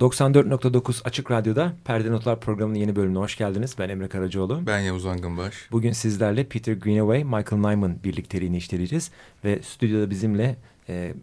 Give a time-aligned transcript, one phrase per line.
[0.00, 3.74] 94.9 Açık Radyo'da Perde Notlar programının yeni bölümüne hoş geldiniz.
[3.78, 4.66] Ben Emre Karacaoğlu.
[4.66, 5.54] Ben Yavuz Angınbaş.
[5.72, 9.10] Bugün sizlerle Peter Greenaway, Michael Nyman birlikteliğini işleyeceğiz.
[9.44, 10.56] Ve stüdyoda bizimle
[10.88, 11.14] e,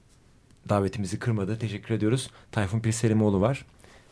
[0.69, 1.59] davetimizi kırmadı.
[1.59, 2.29] Teşekkür ediyoruz.
[2.51, 3.65] Tayfun Pirselimoğlu var.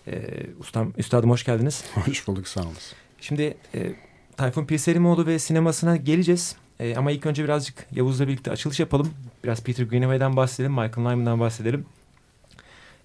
[0.07, 0.21] E,
[0.59, 1.83] ustam, üstadım hoş geldiniz.
[1.95, 2.73] Hoş bulduk sağ olun.
[3.21, 3.95] Şimdi e,
[4.37, 6.55] Tayfun Pirselimoğlu ve sinemasına geleceğiz.
[6.79, 9.13] E, ama ilk önce birazcık Yavuz'la birlikte açılış yapalım.
[9.43, 11.85] Biraz Peter Greenaway'den bahsedelim, Michael Nyman'dan bahsedelim.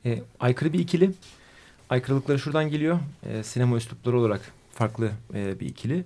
[0.05, 1.11] E, aykırı bir ikili.
[1.91, 2.99] Aykırılıkları şuradan geliyor.
[3.23, 4.41] E, sinema üslupları olarak
[4.73, 6.05] farklı e, bir ikili.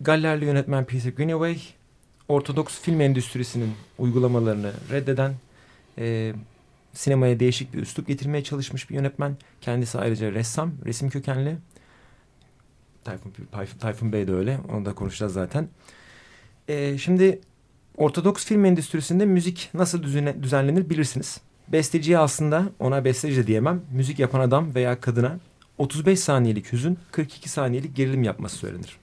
[0.00, 1.58] Gallerli yönetmen Peter Greenaway,
[2.28, 5.34] Ortodoks film endüstrisinin uygulamalarını reddeden,
[5.98, 6.34] e,
[6.92, 9.36] sinemaya değişik bir üslup getirmeye çalışmış bir yönetmen.
[9.60, 11.56] Kendisi ayrıca ressam, resim kökenli.
[13.04, 13.32] Tayfun,
[13.78, 15.68] Tayfun Bey de öyle, onu da konuşacağız zaten.
[16.68, 17.40] E, şimdi
[17.96, 20.02] Ortodoks film endüstrisinde müzik nasıl
[20.42, 21.40] düzenlenir bilirsiniz.
[21.72, 23.82] Besteciye aslında ona besteci diyemem.
[23.92, 25.38] Müzik yapan adam veya kadına
[25.78, 28.96] 35 saniyelik hüzün 42 saniyelik gerilim yapması söylenir.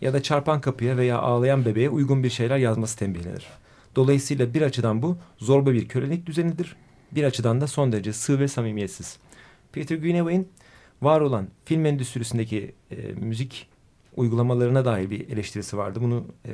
[0.00, 3.46] Ya da çarpan kapıya veya ağlayan bebeğe uygun bir şeyler yazması tembihlenir.
[3.96, 6.76] Dolayısıyla bir açıdan bu zorba bir kölelik düzenidir.
[7.12, 9.18] Bir açıdan da son derece sığ ve samimiyetsiz.
[9.72, 10.48] Peter Greenaway'in
[11.02, 13.68] var olan film endüstrisindeki e, müzik
[14.16, 15.98] uygulamalarına dair bir eleştirisi vardı.
[16.02, 16.50] Bunu e,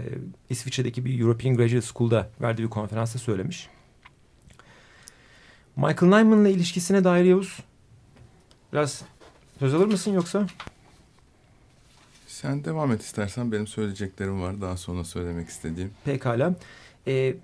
[0.50, 3.68] İsviçre'deki bir European Graduate School'da verdiği bir konferansta söylemiş.
[5.78, 7.58] Michael Nyman'la ilişkisine dair Yavuz
[8.72, 9.02] biraz
[9.58, 10.46] söz alır mısın yoksa?
[12.26, 15.90] Sen devam et istersen benim söyleyeceklerim var daha sonra söylemek istediğim.
[16.04, 16.54] Pekala.
[17.06, 17.34] Ee,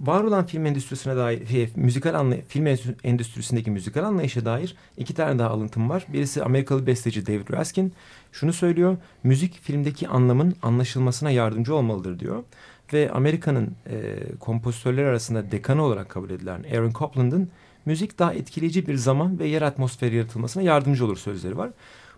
[0.00, 2.66] var olan film endüstrisine dair, şey, müzikal anlay film
[3.04, 6.06] endüstrisindeki müzikal anlayışa dair iki tane daha alıntım var.
[6.12, 7.92] Birisi Amerikalı besteci David Raskin.
[8.32, 12.44] Şunu söylüyor, müzik filmdeki anlamın anlaşılmasına yardımcı olmalıdır diyor.
[12.92, 17.50] Ve Amerika'nın e, kompozitörleri arasında dekanı olarak kabul edilen Aaron Copland'ın
[17.86, 21.70] müzik daha etkileyici bir zaman ve yer atmosferi yaratılmasına yardımcı olur sözleri var.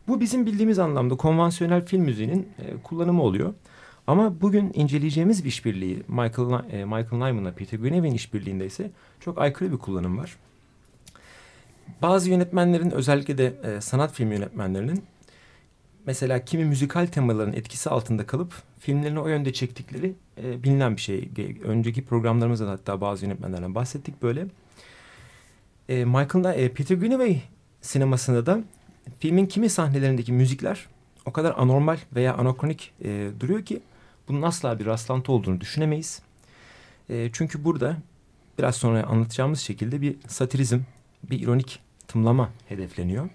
[0.09, 3.55] Bu bizim bildiğimiz anlamda konvansiyonel film müziğinin e, kullanımı oluyor.
[4.07, 8.91] Ama bugün inceleyeceğimiz bir işbirliği Michael, e, Michael Nyman'la Peter Greenaway'in işbirliğinde ise
[9.21, 10.37] çok aykırı bir kullanım var.
[12.03, 15.05] Bazı yönetmenlerin özellikle de e, sanat film yönetmenlerinin
[16.07, 21.29] mesela kimi müzikal temaların etkisi altında kalıp filmlerini o yönde çektikleri e, bilinen bir şey.
[21.65, 24.47] Önceki programlarımızda da hatta bazı yönetmenlerden bahsettik böyle.
[25.89, 27.41] E, Michael'da e, Peter Greenaway
[27.81, 28.61] sinemasında da
[29.19, 30.87] filmin kimi sahnelerindeki müzikler
[31.27, 33.81] o kadar anormal veya anakronik e, duruyor ki
[34.29, 36.23] bunun asla bir rastlantı olduğunu düşünemeyiz.
[37.11, 37.97] E, çünkü burada
[38.59, 40.81] biraz sonra anlatacağımız şekilde bir satirizm,
[41.31, 43.29] bir ironik tımlama hedefleniyor.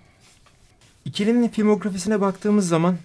[1.06, 2.98] İkilinin filmografisine baktığımız zaman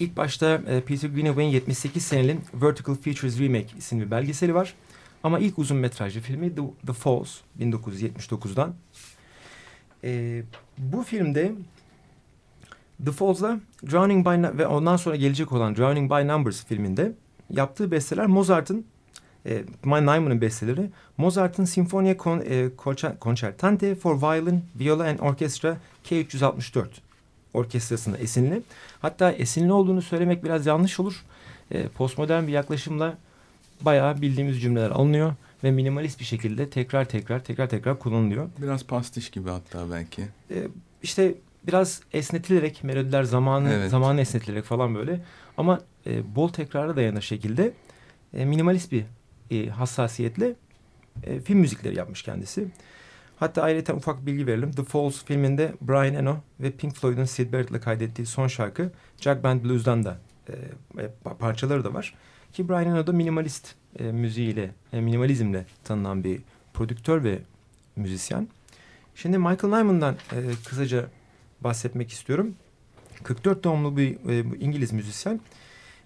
[0.00, 4.74] ilk başta e, Peter Greenaway'in 78 senelik Vertical Features Remake isimli belgeseli var.
[5.22, 8.74] Ama ilk uzun metrajlı filmi The, The Falls 1979'dan.
[10.04, 10.42] E,
[10.78, 11.52] bu filmde
[13.04, 17.12] The Falls'la Drowning by ve ondan sonra gelecek olan Drowning by Numbers filminde
[17.50, 18.86] yaptığı besteler Mozart'ın
[19.46, 22.68] e, Nyman'ın besteleri Mozart'ın Sinfonia Con, e,
[23.20, 26.86] Concertante for Violin, Viola and Orchestra K364
[27.54, 28.62] orkestrasında esinli.
[29.02, 31.24] Hatta esinli olduğunu söylemek biraz yanlış olur.
[31.70, 33.16] E, postmodern bir yaklaşımla
[33.80, 35.34] bayağı bildiğimiz cümleler alınıyor
[35.64, 38.48] ve minimalist bir şekilde tekrar tekrar tekrar tekrar kullanılıyor.
[38.58, 40.22] Biraz pastiş gibi hatta belki.
[40.50, 40.68] Ee,
[41.02, 41.34] işte
[41.66, 43.90] biraz esnetilerek melodiler zamanı evet.
[43.90, 45.20] zamanı esnetilerek falan böyle
[45.56, 47.72] ama e, bol tekrara dayanır şekilde
[48.34, 49.04] e, minimalist bir
[49.50, 50.54] e, hassasiyetle
[51.24, 52.68] e, film müzikleri yapmış kendisi.
[53.36, 54.72] Hatta ayrıca ufak bilgi verelim.
[54.72, 59.64] The Falls filminde Brian Eno ve Pink Floyd'un Sid Barrett'la kaydettiği son şarkı Jack Band
[59.64, 60.18] Blues'dan da
[60.48, 60.52] e,
[61.02, 62.14] e parçaları da var.
[62.52, 66.40] Ki Brian Eno da minimalist e, müziğiyle, e, minimalizmle tanınan bir
[66.74, 67.38] prodüktör ve
[67.96, 68.48] müzisyen.
[69.14, 71.06] Şimdi Michael Nyman'dan e, kısaca
[71.60, 72.54] bahsetmek istiyorum.
[73.22, 75.40] 44 doğumlu bir e, İngiliz müzisyen.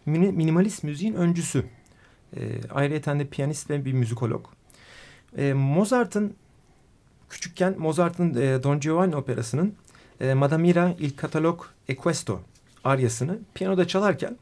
[0.07, 1.65] Mini, minimalist müziğin öncüsü.
[2.37, 2.41] E,
[2.71, 4.47] ayrıca de piyanist ve bir müzikolog.
[5.37, 6.35] E, Mozart'ın
[7.31, 9.75] küçükken Mozart'ın e, Don Giovanni operasının
[10.21, 12.41] e, Madamira il Catalog e Questo
[12.85, 14.37] aryasını piyanoda çalarken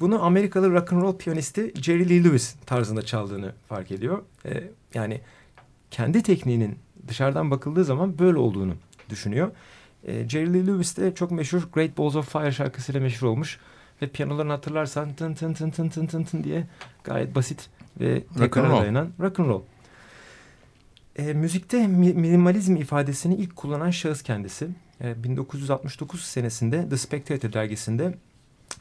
[0.00, 4.22] bunu Amerikalı rock and roll piyanisti Jerry Lee Lewis tarzında çaldığını fark ediyor.
[4.46, 5.20] E, yani
[5.90, 6.78] kendi tekniğinin
[7.08, 8.74] dışarıdan bakıldığı zaman böyle olduğunu
[9.10, 9.50] düşünüyor.
[10.04, 13.58] E, Jerry Lee Lewis de çok meşhur Great Balls of Fire şarkısıyla meşhur olmuş.
[14.02, 16.66] Ve piyanolarını hatırlarsan tın tın tın tın tın tın tın diye
[17.04, 17.68] gayet basit
[18.00, 19.62] ve tekrara dayanan rock and roll.
[21.16, 24.68] E, müzikte mi, minimalizm ifadesini ilk kullanan şahıs kendisi.
[25.00, 28.14] E, 1969 senesinde The Spectator dergisinde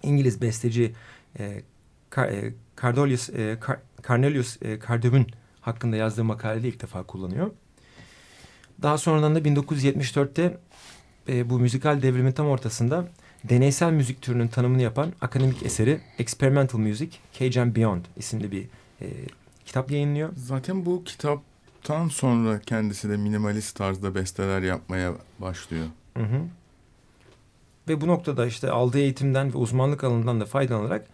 [0.03, 0.93] İngiliz besteci
[1.39, 1.43] e,
[2.17, 5.27] e Cardolius, e, Car Cornelius e, Cardam'ın
[5.61, 7.51] hakkında yazdığı makalede ilk defa kullanıyor.
[8.81, 10.57] Daha sonradan da 1974'te
[11.29, 13.07] e, bu müzikal devrimin tam ortasında
[13.43, 18.67] deneysel müzik türünün tanımını yapan akademik eseri Experimental Music, Cage and Beyond isimli bir
[19.01, 19.07] e,
[19.65, 20.29] kitap yayınlıyor.
[20.35, 25.85] Zaten bu kitaptan sonra kendisi de minimalist tarzda besteler yapmaya başlıyor.
[26.17, 26.41] Hı hı.
[27.87, 31.07] Ve bu noktada işte aldığı eğitimden ve uzmanlık alanından da faydalanarak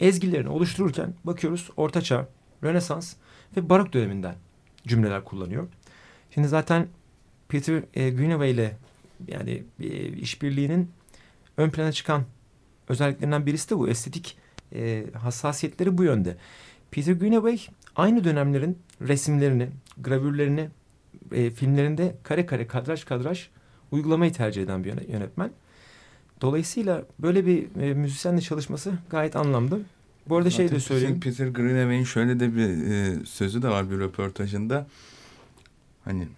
[0.00, 2.28] ezgilerini oluştururken bakıyoruz Ortaçağ,
[2.64, 3.14] Rönesans
[3.56, 4.34] ve Barok döneminden
[4.86, 5.68] cümleler kullanıyor.
[6.30, 6.88] Şimdi zaten
[7.48, 8.76] Peter e, Greenaway ile
[9.28, 10.90] yani e, işbirliğinin
[11.56, 12.24] ön plana çıkan
[12.88, 13.88] özelliklerinden birisi de bu.
[13.88, 14.36] Estetik
[14.74, 16.36] e, hassasiyetleri bu yönde.
[16.90, 17.60] Peter Greenaway
[17.96, 19.68] aynı dönemlerin resimlerini,
[19.98, 20.68] gravürlerini
[21.32, 23.48] e, filmlerinde kare kare kadraj kadraj
[23.90, 25.50] uygulamayı tercih eden bir yönetmen.
[26.40, 29.80] Dolayısıyla böyle bir e, müzisyenle çalışması gayet anlamlı.
[30.28, 31.20] Bu arada Zaten şey de söyleyeyim.
[31.20, 34.86] Peter Greenaway'in şöyle de bir e, sözü de var bir röportajında.
[36.04, 36.28] Hani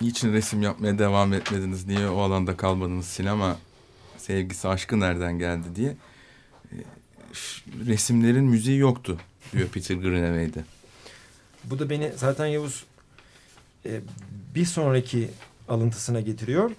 [0.00, 3.56] niçin resim yapmaya devam etmediniz, niye o alanda kalmadınız, sinema
[4.28, 5.96] sevgisi, aşkı nereden geldi diye.
[6.72, 6.76] E,
[7.86, 9.18] resimlerin müziği yoktu
[9.52, 10.64] diyor Peter Greenaway'de.
[11.64, 12.84] Bu da beni zaten Yavuz
[13.86, 14.00] e,
[14.54, 15.28] bir sonraki
[15.68, 16.70] alıntısına getiriyor.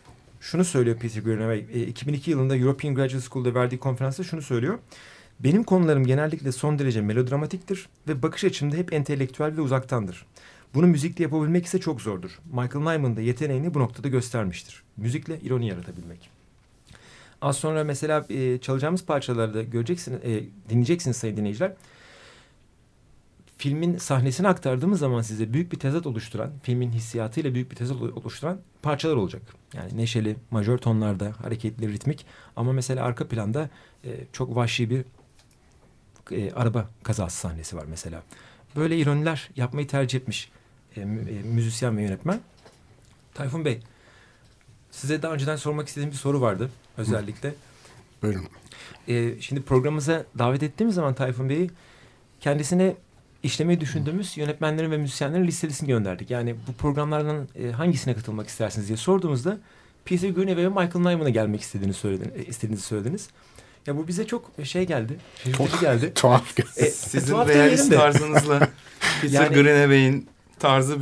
[0.42, 1.66] Şunu söylüyor Peter Greenaway.
[1.74, 4.80] E, 2002 yılında European Graduate School'da verdiği konferansta şunu söylüyor.
[5.40, 10.26] Benim konularım genellikle son derece melodramatiktir ve bakış açımda hep entelektüel ve uzaktandır.
[10.74, 12.40] Bunu müzikle yapabilmek ise çok zordur.
[12.46, 14.84] Michael Nyman da yeteneğini bu noktada göstermiştir.
[14.98, 16.39] Müzikle ironi yaratabilmek.
[17.42, 21.74] Az sonra mesela e, çalacağımız parçalarda göreceksiniz, e, dinleyeceksiniz sayın dinleyiciler.
[23.58, 28.60] Filmin sahnesini aktardığımız zaman size büyük bir tezat oluşturan, filmin hissiyatıyla büyük bir tezat oluşturan
[28.82, 29.42] parçalar olacak.
[29.74, 32.26] Yani neşeli, majör tonlarda, hareketli, ritmik
[32.56, 33.70] ama mesela arka planda
[34.06, 35.06] e, çok vahşi bir
[36.32, 38.24] e, araba kazası sahnesi var mesela.
[38.76, 40.52] Böyle ironiler yapmayı tercih etmiş
[40.96, 41.06] e, e,
[41.44, 42.40] müzisyen ve yönetmen.
[43.34, 43.80] Tayfun Bey,
[45.00, 47.54] size daha önceden sormak istediğim bir soru vardı özellikle.
[48.22, 48.46] Buyurun.
[49.08, 51.72] E, şimdi programımıza davet ettiğimiz zaman Tayfun Bey'i
[52.42, 52.96] kendisine
[53.44, 56.32] işlemeyi düşündüğümüz yönetmenlerin ve müzisyenlerin listesini gönderdik.
[56.32, 59.58] Yani bu programlardan e, hangisine katılmak istersiniz diye sorduğumuzda
[60.06, 63.30] Peter Greenaway ve Michael Nyman'a gelmek istediğini söylediniz, e, istediğinizi söylediniz.
[63.88, 65.18] Ya bu bize çok şey geldi.
[65.44, 66.14] Şaşırtıcı geldi.
[66.16, 66.70] tuhaf geldi.
[66.78, 68.60] E, Sizin tuhaf realist tarzınızla
[69.22, 70.98] Peter yani, Greenaway'in tarzı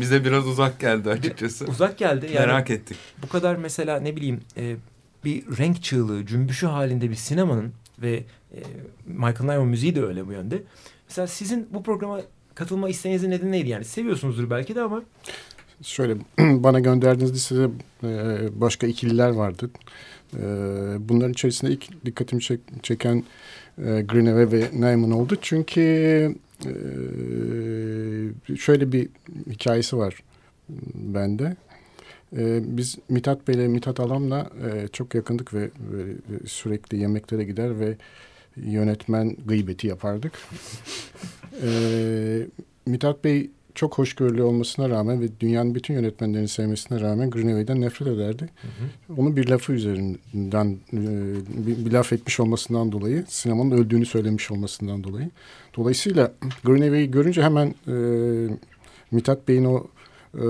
[0.00, 1.64] bize biraz uzak geldi açıkçası.
[1.64, 2.26] Uzak geldi.
[2.34, 2.96] Yani Merak ettik.
[3.22, 4.76] Bu kadar mesela ne bileyim e,
[5.24, 8.12] bir renk çığlığı, cümbüşü halinde bir sinemanın ve
[8.54, 8.58] e,
[9.06, 10.62] Michael Nyman müziği de öyle bu yönde.
[11.08, 12.20] Mesela sizin bu programa
[12.54, 13.68] katılma isteğinizin nedeni neydi?
[13.68, 15.02] Yani seviyorsunuzdur belki de ama.
[15.82, 17.68] Şöyle bana gönderdiğiniz listede
[18.04, 19.70] e, başka ikililer vardı.
[20.98, 23.24] Bunların içerisinde ilk dikkatimi çek, çeken
[23.78, 25.36] Greenaway ve Nyman oldu.
[25.42, 26.34] Çünkü
[26.66, 29.08] e, şöyle bir
[29.50, 30.22] hikayesi var
[30.94, 31.56] bende.
[32.36, 35.70] E, biz Mithat Bey ile Mithat Alam'la e, çok yakındık ve,
[36.46, 37.96] sürekli yemeklere gider ve
[38.56, 40.32] yönetmen gıybeti yapardık.
[41.62, 41.68] e,
[42.86, 43.50] Mithat Bey
[43.80, 48.48] çok hoşgörülü olmasına rağmen ve dünyanın bütün yönetmenlerini sevmesine rağmen Greenaway'den nefret ederdi.
[48.62, 48.68] Hı
[49.12, 49.20] hı.
[49.20, 50.98] Onun bir lafı üzerinden e,
[51.66, 55.30] bir, bir laf etmiş olmasından dolayı sinemanın öldüğünü söylemiş olmasından dolayı.
[55.76, 56.32] Dolayısıyla
[56.64, 57.94] Greenaway'i görünce hemen e,
[59.10, 59.86] Mithat Bey'in o
[60.34, 60.46] e,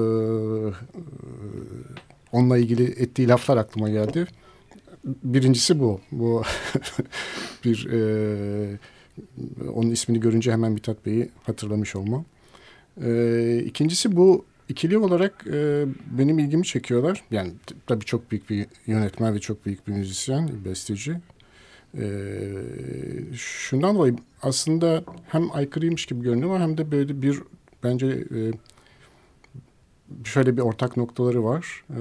[2.32, 4.26] onunla ilgili ettiği laflar aklıma geldi.
[5.04, 6.00] Birincisi bu.
[6.12, 6.42] Bu
[7.64, 8.78] bir e,
[9.74, 12.24] onun ismini görünce hemen Mithat Bey'i hatırlamış olmam.
[13.04, 15.84] E, ikincisi bu ikili olarak e,
[16.18, 17.24] benim ilgimi çekiyorlar.
[17.30, 17.52] Yani
[17.86, 21.16] tabii çok büyük bir yönetmen ve çok büyük bir müzisyen, besteci.
[21.98, 22.04] E,
[23.34, 27.38] şundan dolayı aslında hem aykırıymış gibi görünüyor ama hem de böyle bir
[27.84, 28.38] bence e,
[30.24, 31.84] şöyle bir ortak noktaları var.
[31.90, 32.00] E,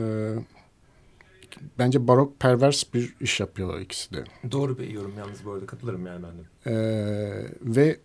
[1.79, 4.23] bence barok pervers bir iş yapıyorlar ikisi de.
[4.51, 6.43] Doğru bir yorum yalnız bu arada katılırım yani ben de.
[6.65, 7.97] Ee, ve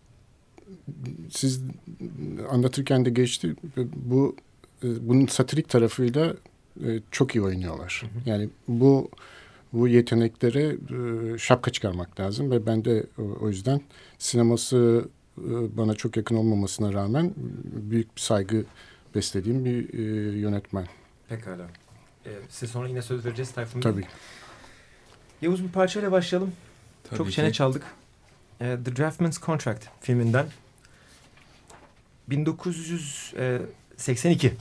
[1.31, 1.63] siz
[2.51, 3.57] anlatırken de geçti
[3.97, 4.37] bu
[4.85, 6.35] e, bunun satirik tarafıyla
[6.85, 8.03] e, çok iyi oynuyorlar.
[8.03, 8.31] Hı hı.
[8.31, 9.11] Yani bu
[9.73, 10.77] bu yeteneklere
[11.35, 13.07] e, şapka çıkarmak lazım ve ben de
[13.41, 13.81] o yüzden
[14.19, 15.09] sineması
[15.77, 17.33] bana çok yakın olmamasına rağmen
[17.91, 18.65] büyük bir saygı
[19.15, 19.93] beslediğim bir
[20.33, 20.87] yönetmen.
[21.29, 21.67] Pekala.
[22.27, 24.05] Ee, size sonra yine söz vereceğiz Tayfun Tabii.
[25.43, 26.53] Yavuz bir parçayla başlayalım.
[27.05, 27.33] Tabii Çok ki.
[27.33, 27.83] çene çaldık.
[28.61, 30.47] Ee, The Draftman's Contract filminden.
[32.29, 34.55] 1982.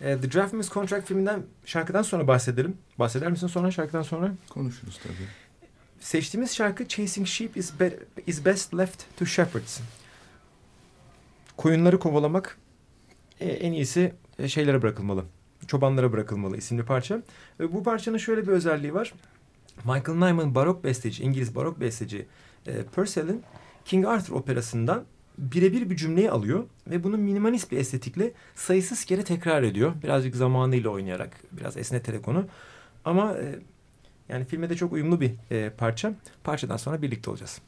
[0.00, 2.78] Ee, The Draftman's Contract filminden şarkıdan sonra bahsedelim.
[2.98, 4.32] Bahseder misin sonra şarkıdan sonra?
[4.48, 5.28] Konuşuruz tabii.
[6.00, 9.80] Seçtiğimiz şarkı Chasing Sheep is, be is Best Left to Shepherds.
[11.56, 12.58] Koyunları kovalamak
[13.40, 15.24] e, en iyisi e, şeylere bırakılmalı
[15.66, 17.22] Çobanlara Bırakılmalı isimli parça.
[17.58, 19.12] Bu parçanın şöyle bir özelliği var.
[19.84, 22.26] Michael Nyman barok besteci, İngiliz barok besteci
[22.68, 23.42] e, Purcell'in
[23.84, 25.04] King Arthur operasından
[25.38, 29.92] birebir bir cümleyi alıyor ve bunu minimalist bir estetikle sayısız kere tekrar ediyor.
[30.02, 32.46] Birazcık zamanıyla oynayarak, biraz esneterek onu.
[33.04, 33.58] Ama e,
[34.28, 36.14] yani filme de çok uyumlu bir e, parça.
[36.44, 37.60] Parçadan sonra birlikte olacağız.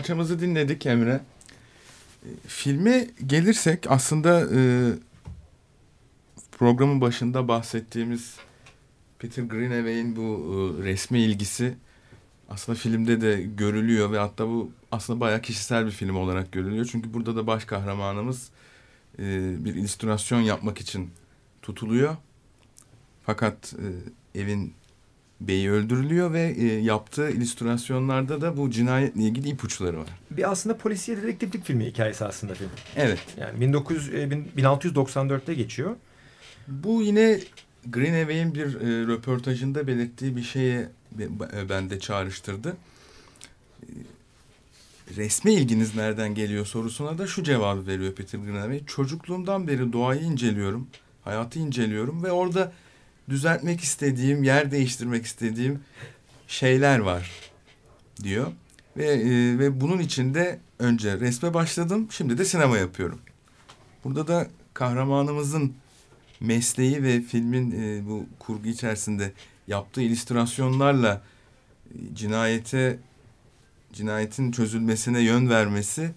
[0.00, 1.20] Parçamızı dinledik Emre.
[2.22, 4.60] E, filme gelirsek aslında e,
[6.52, 8.36] programın başında bahsettiğimiz
[9.18, 11.74] Peter Greenaway'in bu e, resme ilgisi
[12.48, 16.88] aslında filmde de görülüyor ve hatta bu aslında bayağı kişisel bir film olarak görülüyor.
[16.92, 18.50] Çünkü burada da baş kahramanımız
[19.18, 19.24] e,
[19.64, 21.10] bir illüstrasyon yapmak için
[21.62, 22.16] tutuluyor.
[23.22, 23.74] Fakat
[24.34, 24.74] e, evin
[25.40, 30.08] beyi öldürülüyor ve e, yaptığı illüstrasyonlarda da bu cinayetle ilgili ipuçları var.
[30.30, 32.70] Bir aslında polisiye dedektiflik filmi hikayesi aslında film.
[32.96, 33.18] Evet.
[33.40, 35.96] Yani 1900, e, 1694'te geçiyor.
[36.68, 37.40] Bu yine
[37.86, 40.88] Greenaway'in bir e, röportajında belirttiği bir şeye
[41.52, 42.76] e, bende çağrıştırdı.
[43.82, 43.86] E,
[45.16, 48.84] resme ilginiz nereden geliyor sorusuna da şu cevabı veriyor Peter Greenaway.
[48.86, 50.88] Çocukluğumdan beri doğayı inceliyorum,
[51.24, 52.72] hayatı inceliyorum ve orada
[53.30, 55.80] düzeltmek istediğim, yer değiştirmek istediğim
[56.48, 57.30] şeyler var
[58.22, 58.52] diyor.
[58.96, 63.20] Ve e, ve bunun içinde önce resme başladım, şimdi de sinema yapıyorum.
[64.04, 65.74] Burada da kahramanımızın
[66.40, 69.32] mesleği ve filmin e, bu kurgu içerisinde
[69.66, 71.22] yaptığı illüstrasyonlarla
[71.94, 72.98] e, cinayete
[73.92, 76.10] cinayetin çözülmesine yön vermesi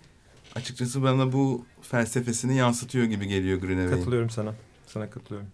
[0.56, 3.98] açıkçası bana bu felsefesini yansıtıyor gibi geliyor Greenaway'in.
[3.98, 4.54] Katılıyorum sana.
[4.88, 5.50] Sana katılıyorum.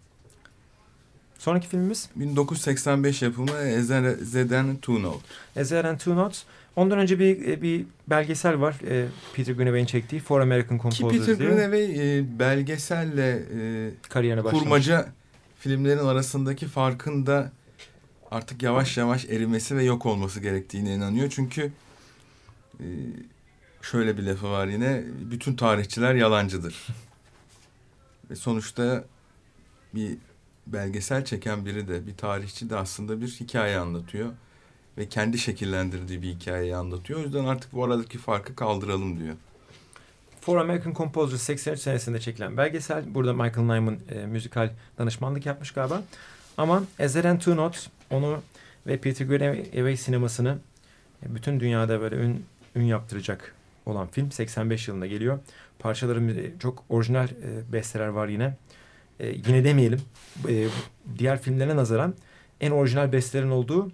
[1.39, 2.10] Sonraki filmimiz?
[2.15, 5.19] 1985 yapımı Ezer Zeden Two Note.
[5.55, 6.43] Ezer and Two Notes.
[6.75, 8.75] Ondan önce bir e, bir belgesel var.
[8.88, 11.50] E, Peter Greenaway'in çektiği For American Composers Ki Peter diye.
[11.50, 13.43] Greenaway e, belgeselle
[14.10, 14.63] kariyerine başlamış.
[14.63, 15.10] kurmaca
[15.60, 17.51] filmlerin arasındaki farkın da
[18.31, 21.29] artık yavaş yavaş erimesi ve yok olması gerektiğine inanıyor.
[21.29, 21.72] Çünkü
[23.81, 26.87] şöyle bir lafı var yine bütün tarihçiler yalancıdır.
[28.29, 29.05] ve sonuçta
[29.96, 30.18] bir
[30.74, 34.32] belgesel çeken biri de bir tarihçi de aslında bir hikaye anlatıyor.
[34.98, 37.20] Ve kendi şekillendirdiği bir hikayeyi anlatıyor.
[37.20, 39.36] O yüzden artık bu aradaki farkı kaldıralım diyor.
[40.42, 43.14] For American Composers 83 senesinde çekilen belgesel.
[43.14, 46.03] Burada Michael Nyman e, müzikal danışmanlık yapmış galiba.
[46.58, 48.42] Ama Ezer and Two Notes onu
[48.88, 50.58] ve Peter Greenaway sinemasını
[51.25, 53.55] e, bütün dünyada böyle ün, ün yaptıracak
[53.86, 55.40] olan film 85 yılında geliyor.
[55.79, 58.55] Parçaları çok orijinal e, besteler var yine.
[59.20, 60.00] E, yine demeyelim.
[60.50, 60.68] E,
[61.18, 62.14] diğer filmlerine nazaran
[62.62, 63.92] en orijinal bestelerin olduğu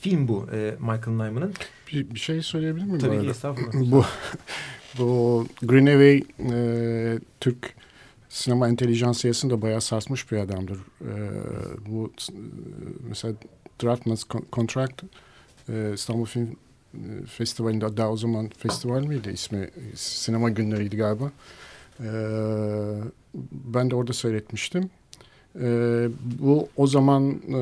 [0.00, 1.54] film bu e, Michael Nyman'ın.
[1.92, 2.98] Bir, bir şey söyleyebilir miyim?
[2.98, 3.92] Tabii ki estağfurullah.
[3.92, 4.04] bu,
[4.98, 7.74] bu Greenaway e, Türk
[8.28, 10.78] sinema entelijansiyasını da bayağı sarsmış bir adamdır.
[11.00, 11.12] E,
[11.88, 12.34] bu e,
[13.08, 13.34] mesela
[13.82, 15.02] Draftman's Contract
[15.68, 16.56] e, İstanbul Film
[16.94, 19.70] e, Festivali'nde daha o zaman festival miydi ismi?
[19.94, 21.32] Sinema günleriydi galiba.
[22.00, 22.08] E,
[23.52, 24.90] ben de orada seyretmiştim.
[25.60, 26.08] E,
[26.40, 27.60] bu o zaman e,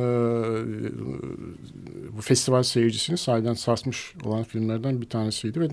[2.17, 5.69] bu festival seyircisini sahiden sarsmış olan filmlerden bir tanesiydi ve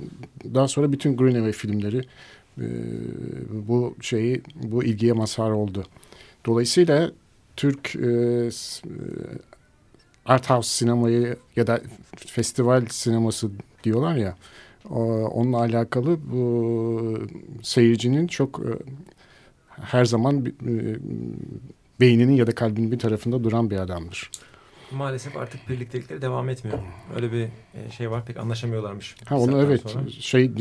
[0.54, 2.02] daha sonra bütün Greenaway filmleri
[2.58, 2.66] e,
[3.50, 5.86] bu şeyi bu ilgiye mazhar oldu.
[6.46, 7.12] Dolayısıyla
[7.56, 8.50] Türk e, e
[10.26, 11.82] art house sinemayı ya da
[12.18, 13.50] festival sineması
[13.84, 14.36] diyorlar ya
[14.90, 17.20] onunla alakalı bu
[17.64, 18.70] seyircinin çok e,
[19.82, 20.52] her zaman e,
[22.00, 24.32] beyninin ya da kalbinin bir tarafında duran bir adamdır.
[24.92, 26.80] Maalesef artık birliktelikleri devam etmiyor.
[27.16, 29.16] Öyle bir e, şey var pek anlaşamıyorlarmış.
[29.26, 30.10] Ha onu evet sonra.
[30.10, 30.52] şey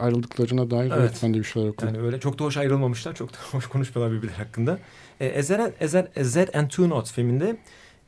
[0.00, 0.98] ayrıldıklarına dair evet.
[1.00, 1.94] evet ben de bir şeyler okudum.
[1.94, 3.14] Yani öyle çok da hoş ayrılmamışlar.
[3.14, 4.78] Çok da hoş konuşmuyorlar birbirleri hakkında.
[5.20, 7.56] Ezer, Ezer, Ezer and Two Notes filminde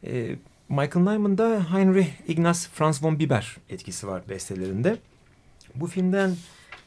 [0.06, 0.36] e,
[0.74, 4.96] Michael Nyman'da Heinrich Ignaz Franz von Bieber etkisi var bestelerinde.
[5.74, 6.37] Bu filmden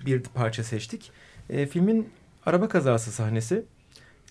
[0.06, 1.12] bir parça seçtik.
[1.50, 2.10] E, filmin
[2.46, 3.66] araba kazası sahnesi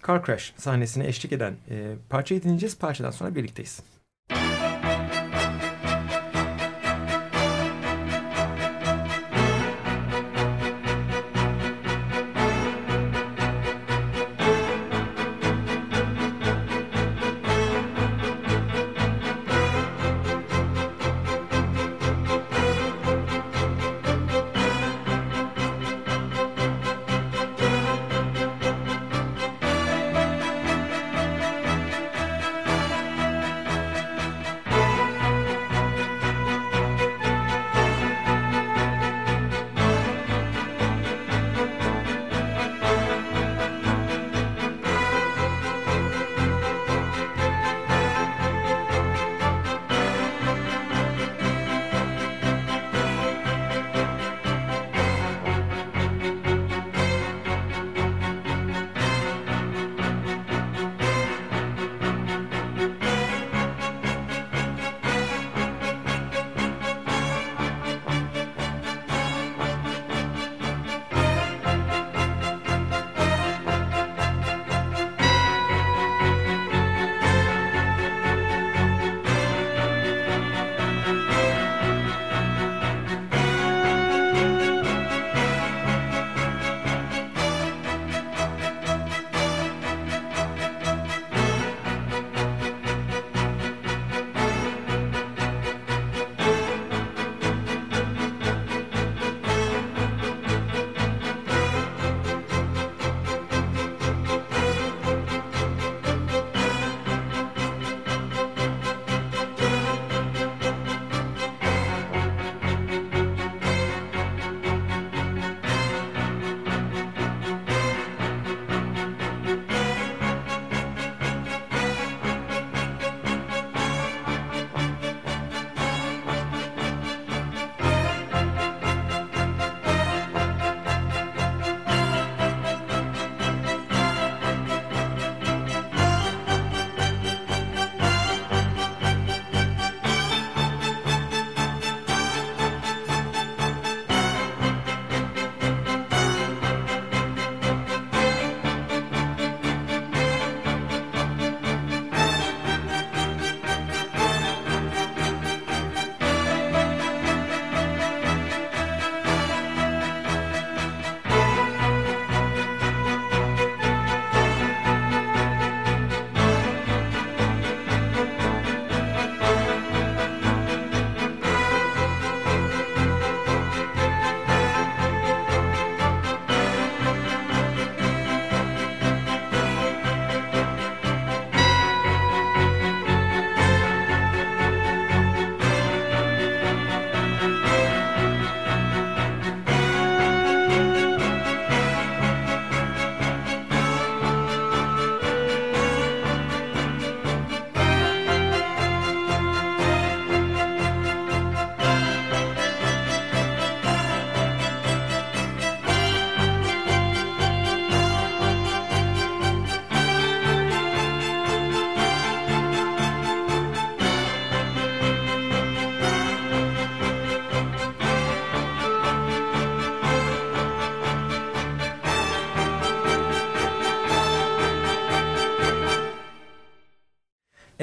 [0.07, 2.79] Car Crash sahnesine eşlik eden e, parçayı dinleyeceğiz.
[2.79, 3.81] Parçadan sonra birlikteyiz.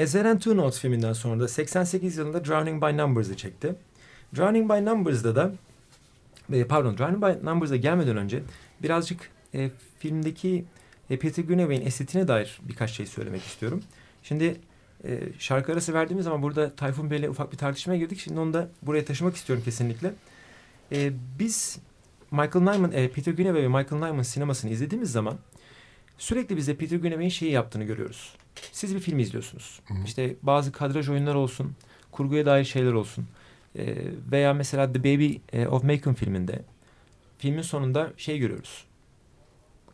[0.04, 3.74] And Two Notes filminden sonra da 88 yılında Drowning by Numbers'ı çekti.
[4.36, 5.52] Drowning by Numbers'da da
[6.52, 8.42] e, pardon Drowning by Numbers'a gelmeden önce
[8.82, 10.64] birazcık e, filmdeki
[11.10, 13.82] e, Peter Greenaway'in estetiğine dair birkaç şey söylemek istiyorum.
[14.22, 14.56] Şimdi
[15.04, 18.18] e, şarkı arası verdiğimiz zaman burada Tayfun Bey'le ufak bir tartışmaya girdik.
[18.18, 20.14] Şimdi onu da buraya taşımak istiyorum kesinlikle.
[20.92, 21.78] E, biz
[22.30, 25.38] Michael Nyman, e, Peter Greenaway ve Michael Nyman sinemasını izlediğimiz zaman
[26.18, 28.34] sürekli bize Peter Greenaway'in şeyi yaptığını görüyoruz.
[28.72, 29.80] Siz bir film izliyorsunuz.
[29.86, 29.94] Hı.
[30.04, 31.72] İşte bazı kadraj oyunlar olsun,
[32.12, 33.26] kurguya dair şeyler olsun.
[33.78, 33.94] E,
[34.32, 36.62] veya mesela The Baby e, of Macon filminde
[37.38, 38.84] filmin sonunda şey görüyoruz.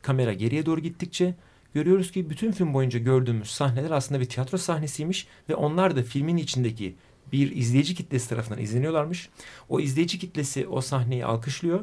[0.02, 1.34] Kamera geriye doğru gittikçe
[1.74, 6.36] görüyoruz ki bütün film boyunca gördüğümüz sahneler aslında bir tiyatro sahnesiymiş ve onlar da filmin
[6.36, 6.94] içindeki
[7.32, 9.28] bir izleyici kitlesi tarafından izleniyorlarmış.
[9.68, 11.80] O izleyici kitlesi o sahneyi alkışlıyor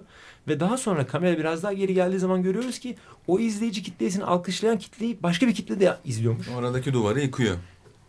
[0.47, 2.95] ve daha sonra kamera biraz daha geri geldiği zaman görüyoruz ki
[3.27, 6.47] o izleyici kitlesini alkışlayan kitleyi başka bir kitle de izliyormuş.
[6.57, 7.57] Aradaki duvarı yıkıyor.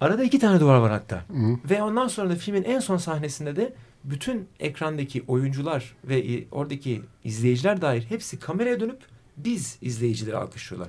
[0.01, 1.17] Arada iki tane duvar var hatta.
[1.17, 1.59] Hı.
[1.71, 3.75] Ve ondan sonra da filmin en son sahnesinde de
[4.05, 8.99] bütün ekrandaki oyuncular ve oradaki izleyiciler dair hepsi kameraya dönüp
[9.37, 10.89] biz izleyicileri alkışlıyorlar.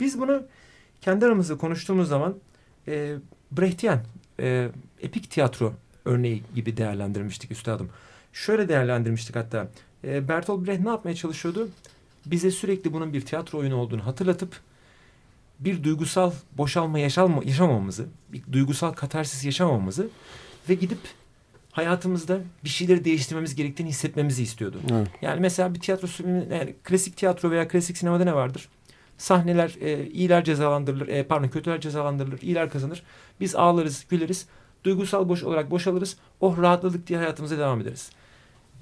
[0.00, 0.42] Biz bunu
[1.00, 2.34] kendi aramızda konuştuğumuz zaman
[2.88, 3.16] e,
[3.52, 4.00] Brechtian,
[4.40, 4.68] e,
[5.02, 5.74] epik tiyatro
[6.08, 7.90] örneği gibi değerlendirmiştik üstadım.
[8.32, 9.68] Şöyle değerlendirmiştik hatta.
[10.04, 11.68] E, Bertolt Brecht ne yapmaya çalışıyordu?
[12.26, 14.60] Bize sürekli bunun bir tiyatro oyunu olduğunu hatırlatıp
[15.60, 20.08] bir duygusal boşalma yaşalma, yaşamamamızı, bir duygusal katarsis yaşamamamızı
[20.68, 20.98] ve gidip
[21.72, 24.80] hayatımızda bir şeyleri değiştirmemiz gerektiğini hissetmemizi istiyordu.
[24.92, 25.08] Evet.
[25.22, 28.68] Yani mesela bir tiyatro yani klasik tiyatro veya klasik sinemada ne vardır?
[29.18, 33.02] Sahneler e, iyiler cezalandırılır, e, pardon kötüler cezalandırılır, iyiler kazanır.
[33.40, 34.46] Biz ağlarız, güleriz,
[34.84, 36.16] duygusal boş olarak boşalırız.
[36.40, 38.10] Oh rahatladık diye hayatımıza devam ederiz.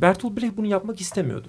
[0.00, 1.48] Bertolt Brecht bunu yapmak istemiyordu.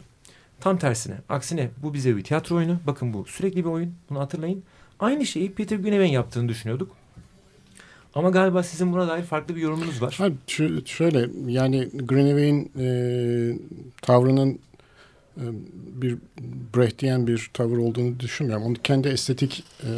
[0.59, 1.15] Tam tersine.
[1.29, 2.79] Aksine bu bize bir tiyatro oyunu.
[2.87, 3.95] Bakın bu sürekli bir oyun.
[4.09, 4.63] Bunu hatırlayın.
[4.99, 6.91] Aynı şeyi Peter Güney'in yaptığını düşünüyorduk.
[8.15, 10.15] Ama galiba sizin buna dair farklı bir yorumunuz var.
[10.17, 10.29] Ha,
[10.85, 12.87] şöyle yani Greenaway'in e,
[14.01, 14.59] tavrının
[15.37, 15.45] e,
[16.01, 16.17] bir
[16.75, 18.65] Brechtian bir tavır olduğunu düşünmüyorum.
[18.65, 19.89] Onun kendi estetik e,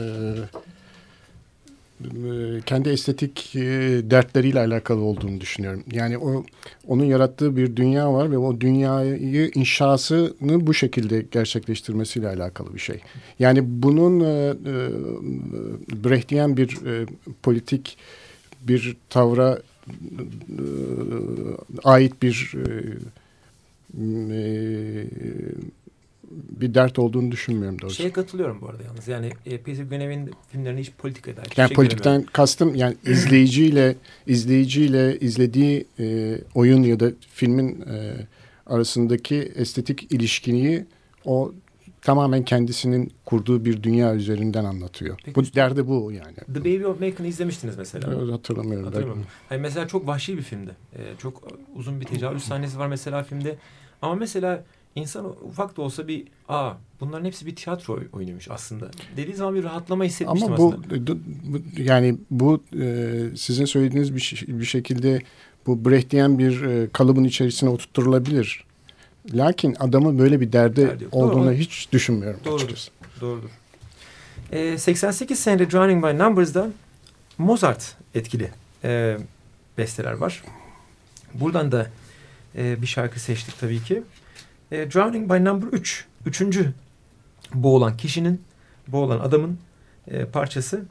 [2.66, 3.62] kendi estetik e,
[4.04, 5.84] dertleriyle alakalı olduğunu düşünüyorum.
[5.92, 6.44] Yani o
[6.88, 13.02] onun yarattığı bir dünya var ve o dünyayı inşasını bu şekilde gerçekleştirmesiyle alakalı bir şey.
[13.40, 14.54] Yani bunun e,
[16.04, 16.78] Brechtian bir
[17.44, 17.98] politik
[18.62, 19.60] bir tavra
[21.84, 22.54] ait bir
[26.32, 27.96] bir dert olduğunu düşünmüyorum doğrusu.
[27.96, 29.08] Şeye katılıyorum bu arada yalnız.
[29.08, 31.48] Yani e, Peter Günev'in filmlerini hiç politika dair.
[31.58, 33.96] Yani şey politikten kastım yani izleyiciyle
[34.28, 38.14] izleyiciyle izlediği e, oyun ya da filmin e,
[38.66, 40.86] arasındaki estetik ilişkini
[41.26, 41.54] o
[42.02, 45.20] tamamen kendisinin kurduğu bir dünya üzerinden anlatıyor.
[45.26, 46.36] Peki, bu derdi bu yani.
[46.54, 48.14] The Baby of Macon'ı izlemiştiniz mesela.
[48.18, 48.86] Evet, hatırlamıyorum.
[48.86, 49.26] Hatırlamıyorum.
[49.50, 50.72] Hayır, mesela çok vahşi bir filmdi.
[50.96, 51.44] Ee, çok
[51.76, 53.58] uzun bir tecavüz sahnesi var mesela filmde.
[54.02, 54.64] Ama mesela
[54.96, 58.92] insan ufak da olsa bir aa bunların hepsi bir tiyatro oyunuymuş aslında.
[59.18, 61.14] Dediği zaman bir rahatlama hissetmiştim Ama bu, aslında.
[61.14, 65.22] bu yani bu e, sizin söylediğiniz bir, bir şekilde
[65.68, 68.64] bu Brechtian bir e, kalıbın içerisine oturtturulabilir.
[69.34, 71.54] Lakin adamın böyle bir derdi, derdi olduğunu Doğru.
[71.54, 72.64] hiç düşünmüyorum Doğrudur.
[72.64, 72.92] açıkçası.
[73.22, 73.50] Doğrudur.
[74.52, 76.70] E, 88 senede Drowning by Numbers'da
[77.38, 78.52] Mozart etkili
[78.84, 79.18] e,
[79.78, 80.44] besteler var.
[81.34, 81.90] Buradan da
[82.58, 84.04] e, bir şarkı seçtik tabii ki.
[84.72, 86.06] E, Drowning by Number 3.
[86.26, 86.74] Üçüncü
[87.54, 88.42] boğulan kişinin,
[88.88, 89.60] boğulan adamın
[90.08, 90.86] e, parçası.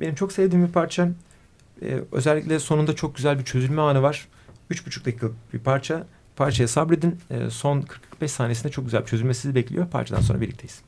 [0.00, 1.08] Benim çok sevdiğim bir parça.
[1.82, 4.28] E, özellikle sonunda çok güzel bir çözülme anı var.
[4.70, 6.06] Üç buçuk dakikalık bir parça.
[6.36, 7.18] Parçaya sabredin.
[7.30, 9.90] E, son 45 saniyesinde çok güzel bir çözülme sizi bekliyor.
[9.90, 10.82] Parçadan sonra birlikteyiz.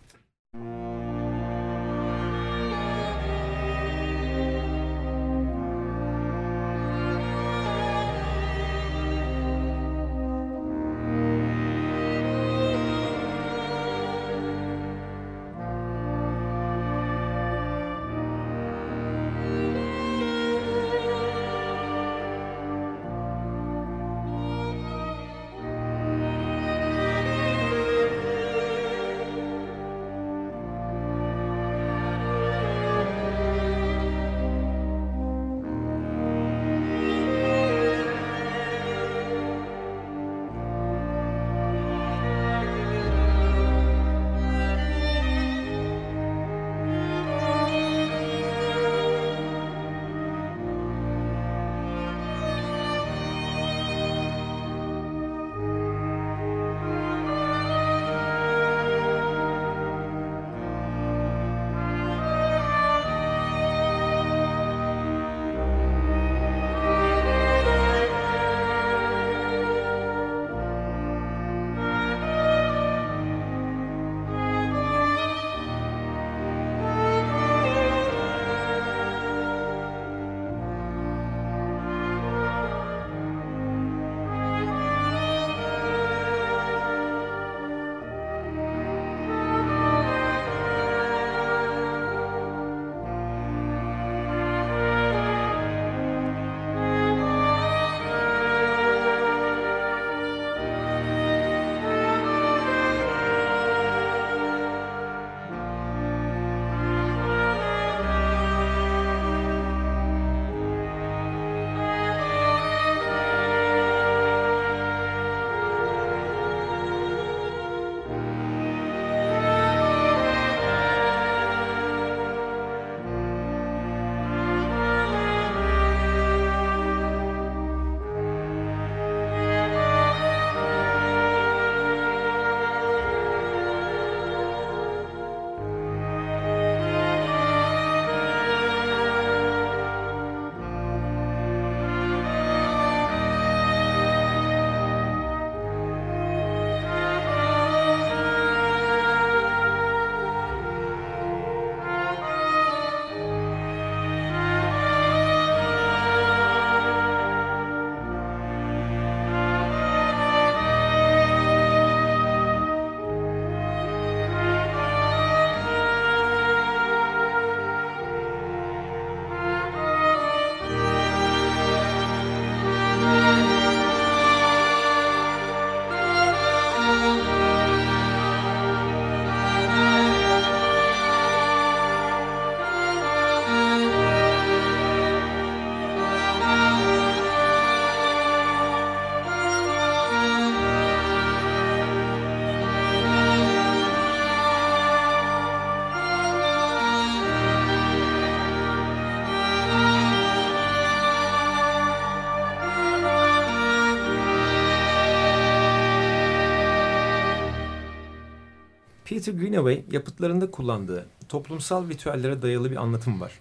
[209.20, 213.32] Peter Greenaway yapıtlarında kullandığı toplumsal ritüellere dayalı bir anlatım var.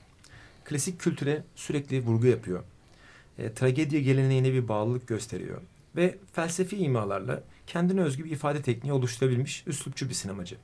[0.66, 2.64] Klasik kültüre sürekli vurgu yapıyor.
[3.38, 5.62] E, tragedya geleneğine bir bağlılık gösteriyor.
[5.96, 10.56] Ve felsefi imalarla kendine özgü bir ifade tekniği oluşturabilmiş üslupçu bir sinemacı.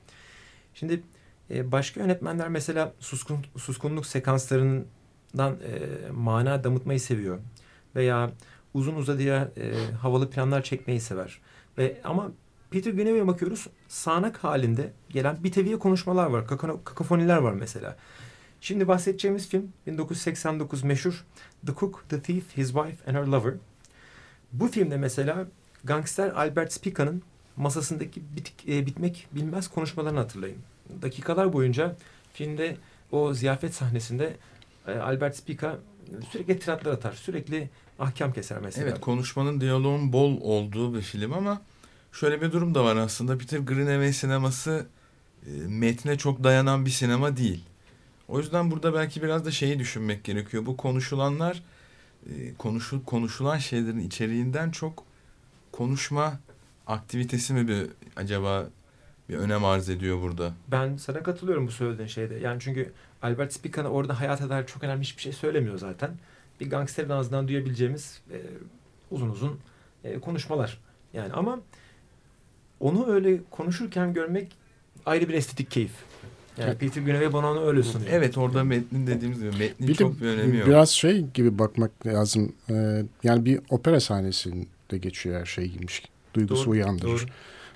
[0.74, 1.02] Şimdi
[1.50, 4.86] e, başka yönetmenler mesela suskun, suskunluk sekanslarından
[5.38, 7.38] e, mana damıtmayı seviyor.
[7.94, 8.30] Veya
[8.74, 11.40] uzun uzadıya e, havalı planlar çekmeyi sever.
[11.78, 12.32] Ve ama
[12.70, 13.66] Peter Greenaway'e bakıyoruz.
[13.88, 16.46] Sağanak halinde gelen bir teviye konuşmalar var.
[16.46, 17.96] Kakofoniler var mesela.
[18.60, 21.24] Şimdi bahsedeceğimiz film 1989 meşhur
[21.66, 23.54] The Cook, The Thief, His Wife and Her Lover.
[24.52, 25.46] Bu filmde mesela
[25.84, 27.22] gangster Albert Spica'nın
[27.56, 30.58] masasındaki bitik, e, bitmek bilmez konuşmalarını hatırlayın.
[31.02, 31.96] Dakikalar boyunca
[32.32, 32.76] filmde
[33.12, 34.36] o ziyafet sahnesinde
[34.88, 35.78] e, Albert Spica
[36.30, 37.12] sürekli tiratlar atar.
[37.12, 38.88] Sürekli ahkam keser mesela.
[38.88, 41.62] Evet konuşmanın diyaloğun bol olduğu bir film ama
[42.16, 43.38] şöyle bir durum da var aslında.
[43.38, 44.86] Peter Greenaway sineması
[45.46, 47.64] e, metne çok dayanan bir sinema değil.
[48.28, 50.66] O yüzden burada belki biraz da şeyi düşünmek gerekiyor.
[50.66, 51.62] Bu konuşulanlar
[52.26, 55.04] e, konuşul, konuşulan şeylerin içeriğinden çok
[55.72, 56.40] konuşma
[56.86, 58.66] aktivitesi mi bir acaba
[59.28, 60.52] bir önem arz ediyor burada?
[60.68, 62.34] Ben sana katılıyorum bu söylediğin şeyde.
[62.34, 66.10] Yani çünkü Albert Spica'nın orada hayata dair çok önemli hiçbir şey söylemiyor zaten.
[66.60, 68.38] Bir gangsterin ağzından duyabileceğimiz e,
[69.10, 69.60] uzun uzun
[70.04, 70.78] e, konuşmalar.
[71.12, 71.60] Yani ama
[72.80, 74.52] onu öyle konuşurken görmek
[75.06, 75.92] ayrı bir estetik keyif.
[76.58, 76.80] Yani evet.
[76.80, 78.10] Peter Greenaway bana onu öyle sunuyor.
[78.12, 80.68] Evet orada metnin dediğimiz gibi metnin bir çok bir önemi yok.
[80.68, 82.52] Biraz şey gibi bakmak lazım.
[82.70, 86.02] Ee, yani bir opera sahnesinde geçiyor her şey gibiymiş.
[86.34, 87.08] Duygusu doğru, uyandırır.
[87.08, 87.30] Doğru.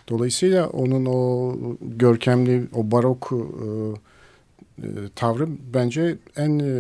[0.09, 3.37] Dolayısıyla onun o görkemli, o barok e,
[4.83, 6.73] e, tavrı bence en e,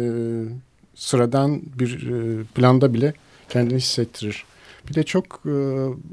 [0.94, 3.14] sıradan bir e, planda bile
[3.48, 4.44] kendini hissettirir.
[4.88, 5.54] Bir de çok e,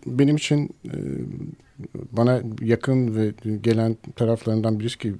[0.05, 0.95] benim için e,
[2.11, 5.15] bana yakın ve gelen taraflarından birisi ki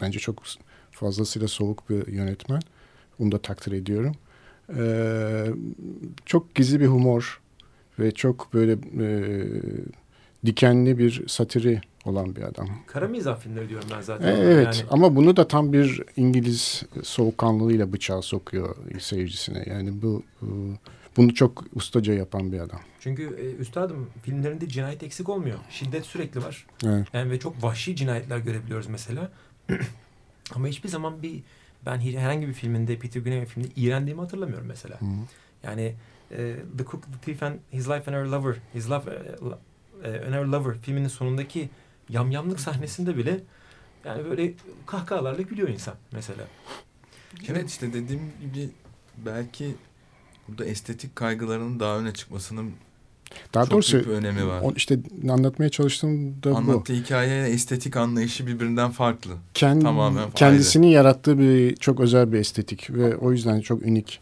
[0.00, 0.42] bence çok
[0.90, 2.60] fazlasıyla soluk bir yönetmen.
[3.18, 4.14] Onu da takdir ediyorum.
[4.76, 5.46] Ee,
[6.26, 7.40] çok gizli bir humor
[7.98, 9.08] ve çok böyle e,
[10.46, 12.68] dikenli bir satiri olan bir adam.
[12.86, 14.28] Kara mizah filmleri diyorum ben zaten.
[14.28, 14.90] E, evet yani.
[14.90, 19.64] ama bunu da tam bir İngiliz soğukkanlılığıyla bıçağı sokuyor seyircisine.
[19.66, 20.46] Yani bu e,
[21.16, 22.80] bunu çok ustaca yapan bir adam.
[23.00, 25.58] Çünkü e, üstadım filmlerinde cinayet eksik olmuyor.
[25.70, 26.66] Şiddet sürekli var.
[26.84, 27.06] Evet.
[27.12, 29.30] Yani ve çok vahşi cinayetler görebiliyoruz mesela.
[30.54, 31.42] Ama hiçbir zaman bir
[31.86, 35.00] ben herhangi bir filminde Peter Greenaway filminde iğrendiğimi hatırlamıyorum mesela.
[35.00, 35.04] Hı.
[35.62, 35.94] Yani
[36.30, 39.10] e, The Cook, The Thief and His Life and Her Lover, His Love
[40.04, 41.68] e, and Her Lover filminin sonundaki
[42.08, 43.40] yamyamlık sahnesinde bile
[44.04, 44.52] yani böyle
[44.86, 46.44] kahkahalarla gülüyor insan mesela.
[47.48, 48.70] Evet işte dediğim gibi
[49.16, 49.74] belki
[50.50, 52.72] burada estetik kaygılarının daha öne çıkmasının
[53.54, 54.60] daha Çok doğrusu büyük bir önemi var.
[54.62, 54.98] O işte
[55.30, 56.96] anlatmaya çalıştığım da Anlattığı bu.
[56.96, 59.32] hikaye estetik anlayışı birbirinden farklı.
[59.54, 60.94] Kend, Tamamen kendisini ayrı.
[60.94, 64.20] yarattığı bir çok özel bir estetik ve o yüzden çok unik.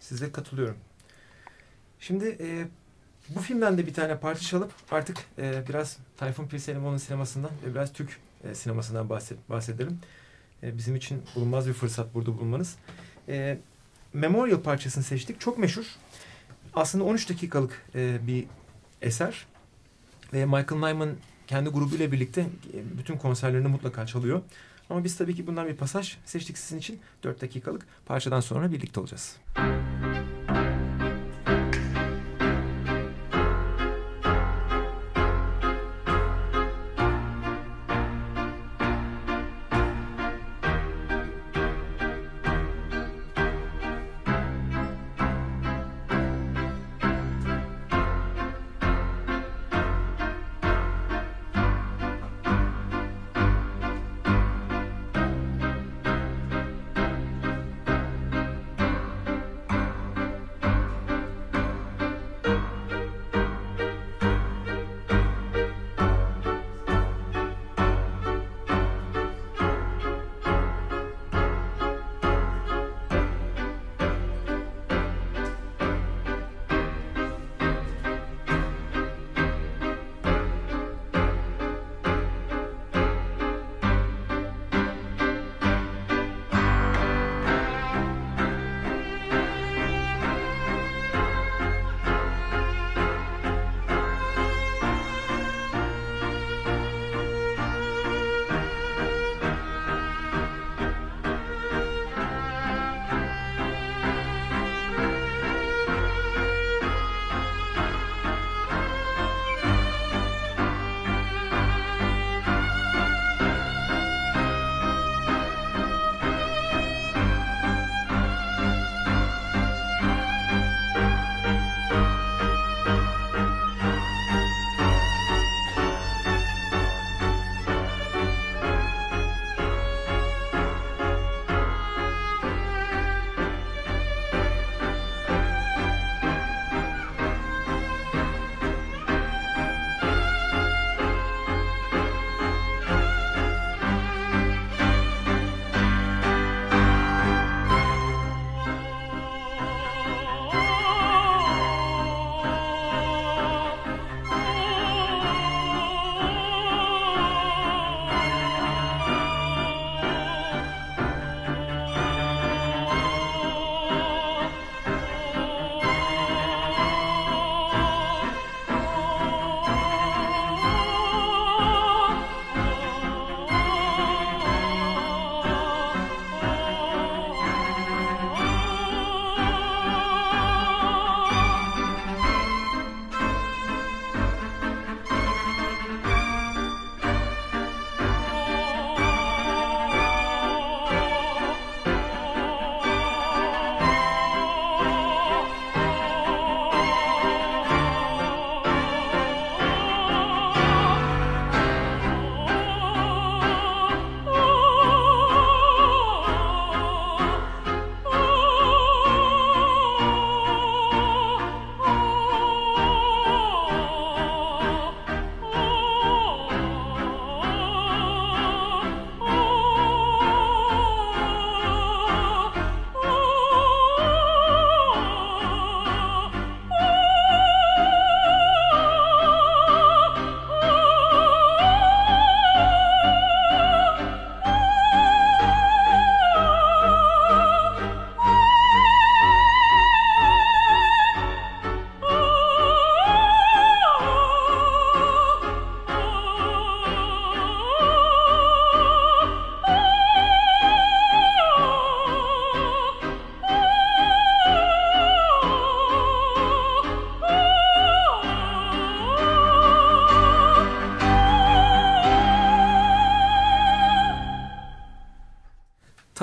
[0.00, 0.76] Size katılıyorum.
[2.00, 2.64] Şimdi e,
[3.28, 7.92] bu filmden de bir tane parça çalıp artık e, biraz Tayfun Pirselimoğlu'nun sinemasından ve biraz
[7.92, 8.16] Türk
[8.50, 9.98] e, sinemasından bahset, bahsedelim.
[10.62, 12.76] E, bizim için bulunmaz bir fırsat burada bulunmanız.
[13.28, 13.58] E,
[14.12, 15.40] Memorial parçasını seçtik.
[15.40, 15.84] Çok meşhur
[16.74, 18.44] aslında 13 dakikalık e, bir
[19.02, 19.46] eser.
[20.32, 21.10] Ve Michael Nyman
[21.46, 24.42] kendi grubuyla birlikte e, bütün konserlerini mutlaka çalıyor.
[24.90, 27.00] Ama biz tabii ki bundan bir pasaj seçtik sizin için.
[27.22, 29.36] 4 dakikalık parçadan sonra birlikte olacağız.
[29.56, 29.91] Müzik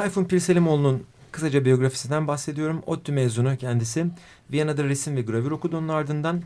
[0.09, 2.83] Tayfun Pirselimoğlu'nun kısaca biyografisinden bahsediyorum.
[2.85, 4.05] ODTÜ mezunu kendisi.
[4.51, 6.41] Viyana'da resim ve gravür okudu onun ardından.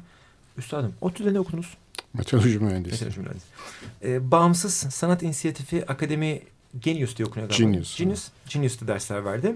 [0.57, 1.77] Üstadım ODTÜ'de ne okudunuz?
[2.13, 2.91] Meteoroloji mühendisi.
[2.91, 3.45] Meteoroloji mühendisi.
[4.03, 6.41] Ee, bağımsız Sanat İnisiyatifi Akademi
[6.79, 7.65] Genius diye okunuyor galiba.
[7.65, 7.97] Genius.
[7.97, 8.27] Genius.
[8.49, 9.55] Genius'ta dersler verdi.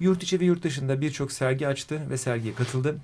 [0.00, 2.98] Yurt içi ve yurt dışında birçok sergi açtı ve sergiye katıldı.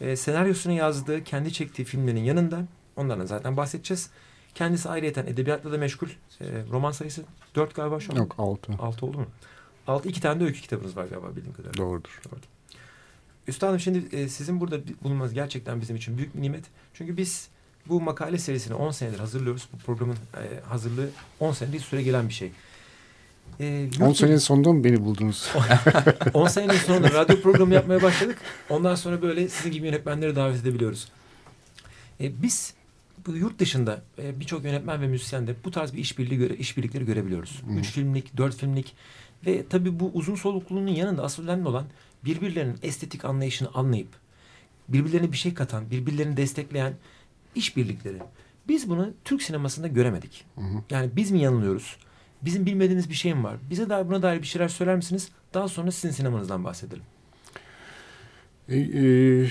[0.00, 2.64] Ee, senaryosunu yazdığı, kendi çektiği filmlerin yanında,
[2.96, 4.10] onlardan zaten bahsedeceğiz.
[4.54, 6.08] Kendisi ayrıyeten edebiyatla da meşgul.
[6.40, 7.22] Ee, roman sayısı
[7.54, 8.16] dört galiba şu an.
[8.16, 8.72] Yok altı.
[8.78, 9.26] Altı oldu mu?
[9.86, 11.84] Altı, iki tane de öykü kitabınız var galiba bildiğim kadarıyla.
[11.84, 12.20] Doğrudur.
[13.48, 16.64] Üstadım şimdi e, sizin burada bulunmanız gerçekten bizim için büyük bir nimet.
[16.94, 17.48] Çünkü biz
[17.88, 19.68] bu makale serisini 10 senedir hazırlıyoruz.
[19.72, 21.08] Bu programın e, hazırlığı
[21.40, 22.50] 10 senedir süre gelen bir şey.
[23.60, 25.48] E, 10 yurt- senenin sonunda mı beni buldunuz?
[26.34, 28.38] 10 senenin sonunda radyo programı yapmaya başladık.
[28.70, 31.08] Ondan sonra böyle sizin gibi yönetmenleri davet edebiliyoruz.
[32.20, 32.74] E, biz
[33.26, 37.04] bu yurt dışında e, birçok yönetmen ve müzisyen de bu tarz bir işbirliği göre, işbirlikleri
[37.06, 37.62] görebiliyoruz.
[37.68, 37.72] Hı.
[37.78, 38.94] Üç filmlik, dört filmlik
[39.46, 41.84] ve tabii bu uzun solukluluğunun yanında asıl önemli olan
[42.24, 44.08] birbirlerinin estetik anlayışını anlayıp
[44.88, 46.94] birbirlerine bir şey katan, birbirlerini destekleyen
[47.54, 48.18] işbirlikleri.
[48.68, 50.44] Biz bunu Türk sinemasında göremedik.
[50.54, 50.82] Hı hı.
[50.90, 51.96] Yani biz mi yanılıyoruz?
[52.42, 53.56] Bizim bilmediğiniz bir şey mi var?
[53.70, 55.28] Bize dair buna dair bir şeyler söyler misiniz?
[55.54, 57.02] Daha sonra sizin sinemanızdan bahsedelim.
[58.68, 59.46] E, e,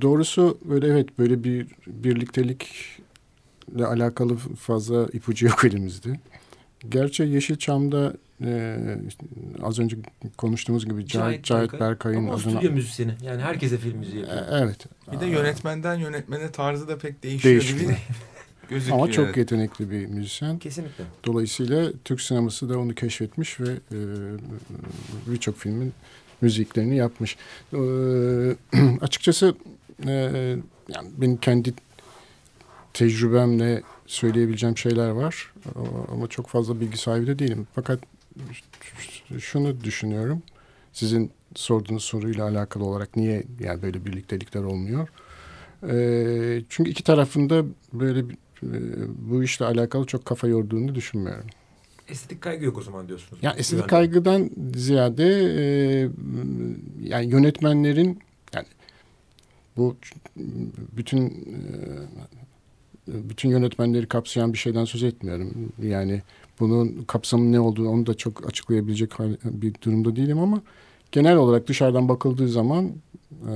[0.00, 6.20] doğrusu böyle evet böyle bir birliktelikle alakalı fazla ipucu yok elimizde.
[6.88, 8.14] Gerçi Yeşilçam'da
[8.44, 8.78] e,
[9.62, 9.96] az önce
[10.36, 11.88] konuştuğumuz gibi Cahit, Cahit Berkay.
[11.88, 12.38] Berkay'ın adına...
[12.38, 13.14] stüdyo müzisyeni.
[13.22, 14.46] Yani herkese film müziği E, yapıyor.
[14.50, 14.86] Evet.
[15.12, 17.80] Bir de yönetmenden yönetmene tarzı da pek değişiyor Değişiyor.
[17.80, 17.96] gibi
[18.70, 18.98] gözüküyor.
[18.98, 19.36] Ama çok evet.
[19.36, 20.58] yetenekli bir müzisyen.
[20.58, 21.04] Kesinlikle.
[21.24, 23.98] Dolayısıyla Türk sineması da onu keşfetmiş ve e,
[25.26, 25.92] birçok filmin
[26.40, 27.36] müziklerini yapmış.
[27.72, 27.78] E,
[29.00, 29.54] açıkçası
[30.06, 30.12] e,
[30.88, 31.74] yani benim kendi
[32.94, 35.52] tecrübemle söyleyebileceğim şeyler var
[36.12, 37.66] ama çok fazla bilgi sahibi de değilim.
[37.74, 38.00] Fakat
[39.38, 40.42] şunu düşünüyorum.
[40.92, 45.08] Sizin sorduğunuz soruyla alakalı olarak niye yani böyle birliktelikler olmuyor?
[45.88, 48.24] E, çünkü iki tarafında böyle e,
[49.30, 51.46] bu işle alakalı çok kafa yorduğunu düşünmüyorum.
[52.08, 53.42] Estetik kaygı yok o zaman diyorsunuz.
[53.42, 53.90] Yani estetik Güvenli.
[53.90, 55.26] kaygıdan ziyade
[55.58, 56.08] e,
[57.02, 58.20] yani yönetmenlerin
[58.54, 58.66] yani
[59.76, 59.96] bu
[60.96, 61.58] bütün e,
[63.08, 65.72] bütün yönetmenleri kapsayan bir şeyden söz etmiyorum.
[65.82, 66.22] Yani
[66.60, 69.12] bunun kapsamı ne olduğunu onu da çok açıklayabilecek
[69.44, 70.62] bir durumda değilim ama
[71.12, 72.92] genel olarak dışarıdan bakıldığı zaman
[73.32, 73.54] e,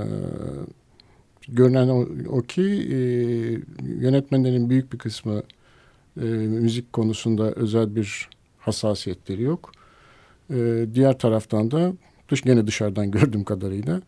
[1.48, 2.96] görünen o, o ki e,
[3.84, 5.42] yönetmenlerin büyük bir kısmı
[6.16, 8.28] e, müzik konusunda özel bir
[8.58, 9.72] hassasiyetleri yok.
[10.50, 11.92] E, diğer taraftan da
[12.28, 14.02] dış gene dışarıdan gördüğüm kadarıyla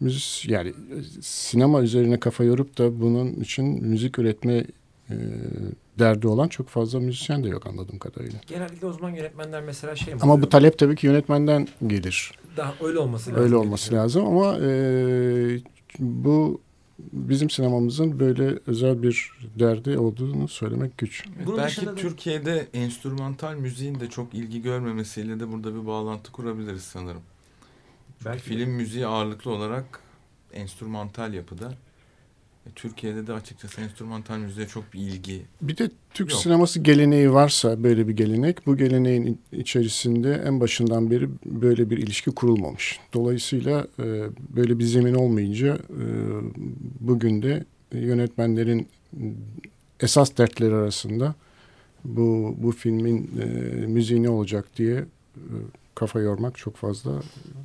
[0.00, 0.72] müzik yani
[1.20, 4.64] sinema üzerine kafa yorup da bunun için müzik üretme
[5.10, 5.14] e,
[5.98, 8.40] derdi olan çok fazla müzisyen de yok anladığım kadarıyla.
[8.46, 10.46] Genellikle o zaman yönetmenler mesela şey mi Ama oluyor?
[10.46, 12.32] bu talep tabii ki yönetmenden gelir.
[12.56, 13.44] Daha öyle olması lazım.
[13.44, 14.04] Öyle olması düşünüyorum.
[14.04, 15.60] lazım ama e,
[15.98, 16.60] bu
[17.12, 21.24] bizim sinemamızın böyle özel bir derdi olduğunu söylemek güç.
[21.46, 26.82] Bunun belki da- Türkiye'de enstrümantal müziğin de çok ilgi görmemesiyle de burada bir bağlantı kurabiliriz
[26.82, 27.22] sanırım.
[28.24, 30.00] Belki Film müziği ağırlıklı olarak
[30.52, 31.72] enstrümantal yapıda.
[32.68, 35.42] E, Türkiye'de de açıkçası enstrümantal müziğe çok bir ilgi.
[35.62, 36.40] Bir de Türk Yok.
[36.40, 42.30] sineması geleneği varsa böyle bir gelenek, bu geleneğin içerisinde en başından beri böyle bir ilişki
[42.30, 43.00] kurulmamış.
[43.14, 44.04] Dolayısıyla e,
[44.56, 46.04] böyle bir zemin olmayınca e,
[47.00, 48.88] bugün de yönetmenlerin
[50.00, 51.34] esas dertleri arasında
[52.04, 53.46] bu bu filmin e,
[53.86, 54.96] müziği ne olacak diye
[55.36, 55.54] e,
[55.94, 57.22] kafa yormak çok fazla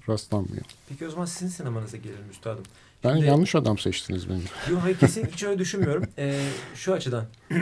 [0.10, 0.66] rastlanmıyor.
[0.90, 2.64] Peki o zaman sizin sinemanıza gelelim üstadım.
[3.04, 4.42] Ben Şimdi- yanlış adam seçtiniz beni.
[4.72, 6.04] Yok hayır kesin hiç öyle düşünmüyorum.
[6.18, 6.40] Ee,
[6.76, 7.26] şu açıdan.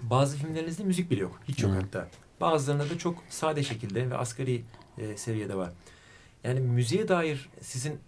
[0.00, 1.40] Bazı filmlerinizde müzik bile yok.
[1.48, 1.84] Hiç yok Evet.
[1.84, 2.08] hatta.
[2.40, 4.62] Bazılarında da çok sade şekilde ve asgari
[4.98, 5.70] e, seviyede var.
[6.44, 7.98] Yani müziğe dair sizin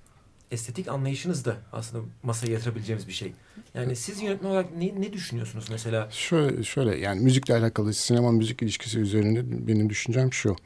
[0.50, 3.32] estetik anlayışınız da aslında masaya yatırabileceğimiz bir şey.
[3.74, 6.09] Yani siz yönetmen olarak ne, ne düşünüyorsunuz mesela?
[6.11, 10.57] Şöyle, şöyle yani müzikle alakalı sinema müzik ilişkisi üzerine benim düşüncem şu.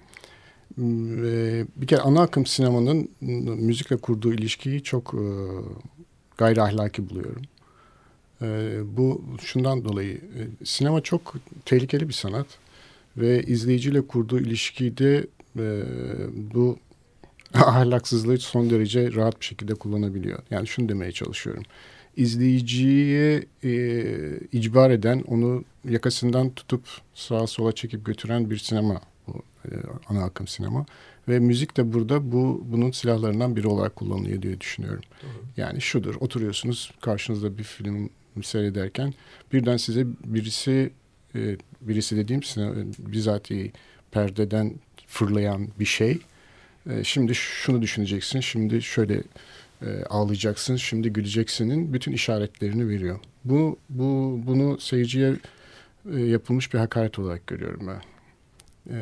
[1.77, 3.11] Bir kere ana akım sinemanın
[3.61, 5.25] müzikle kurduğu ilişkiyi çok e,
[6.39, 7.43] gayri ahlaki buluyorum.
[8.43, 12.47] E, bu şundan dolayı e, sinema çok tehlikeli bir sanat
[13.17, 15.27] ve izleyiciyle kurduğu ilişkide
[16.55, 16.79] bu
[17.55, 20.39] ahlaksızlığı son derece rahat bir şekilde kullanabiliyor.
[20.51, 21.65] Yani şunu demeye çalışıyorum
[22.19, 23.71] izleyiciye e,
[24.53, 26.83] icbar eden, onu yakasından tutup
[27.15, 29.01] sağa sola çekip götüren bir sinema
[29.65, 29.71] e,
[30.09, 30.87] ana akım sinema
[31.29, 35.03] ve müzik de burada bu bunun silahlarından biri olarak kullanılıyor diye düşünüyorum.
[35.23, 35.45] Doğru.
[35.57, 38.11] Yani şudur, oturuyorsunuz karşınızda bir film
[38.43, 39.15] seyrederken
[39.53, 40.91] birden size birisi
[41.35, 43.73] e, birisi dediğim sinema, bizatihi
[44.11, 44.75] perdeden
[45.07, 46.19] fırlayan bir şey.
[46.91, 49.23] E, şimdi şunu düşüneceksin, şimdi şöyle
[49.83, 53.21] e, ağlayacaksın, şimdi güleceksinin bütün işaretlerini veriyor.
[53.45, 55.35] Bu, bu bunu seyirciye
[56.15, 58.01] e, yapılmış bir hakaret olarak görüyorum ben.
[58.89, 58.97] E,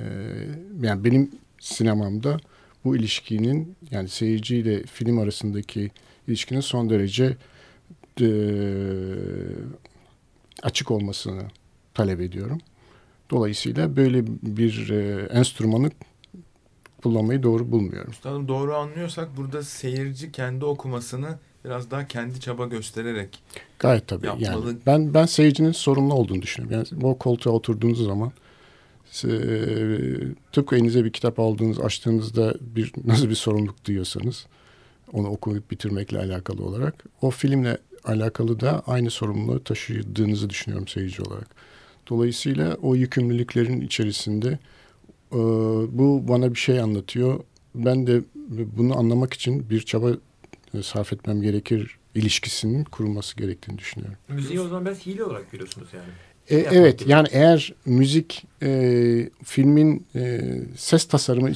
[0.83, 1.31] yani benim
[1.61, 2.37] sinemamda
[2.85, 5.91] bu ilişkinin yani seyirciyle film arasındaki
[6.29, 7.37] ilişkinin son derece
[8.21, 8.29] e,
[10.63, 11.43] açık olmasını
[11.95, 12.59] talep ediyorum.
[13.31, 15.91] Dolayısıyla böyle bir e, enstrümanı
[17.03, 18.11] kullanmayı doğru bulmuyorum.
[18.11, 23.43] Üstadım doğru anlıyorsak burada seyirci kendi okumasını biraz daha kendi çaba göstererek
[23.79, 24.27] Gayet tabii.
[24.27, 24.67] Yapmalı.
[24.67, 26.87] Yani ben ben seyircinin sorumlu olduğunu düşünüyorum.
[26.93, 28.33] Yani o koltuğa oturduğunuz zaman
[30.53, 34.47] tıpkı elinize bir kitap aldığınız, açtığınızda bir nasıl bir sorumluluk duyuyorsanız
[35.13, 41.49] onu okuyup bitirmekle alakalı olarak o filmle alakalı da aynı sorumluluğu taşıdığınızı düşünüyorum seyirci olarak.
[42.09, 44.59] Dolayısıyla o yükümlülüklerin içerisinde
[45.33, 45.39] e,
[45.99, 47.41] bu bana bir şey anlatıyor.
[47.75, 48.23] Ben de
[48.77, 50.11] bunu anlamak için bir çaba
[50.75, 54.19] e, sarf etmem gerekir ilişkisinin kurulması gerektiğini düşünüyorum.
[54.29, 56.09] Müziği o zaman biraz hile olarak görüyorsunuz yani.
[56.51, 60.41] E, evet yani eğer müzik e, filmin e,
[60.77, 61.51] ses tasarımı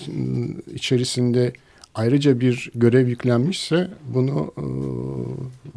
[0.74, 1.52] içerisinde
[1.94, 4.64] ayrıca bir görev yüklenmişse bunu e,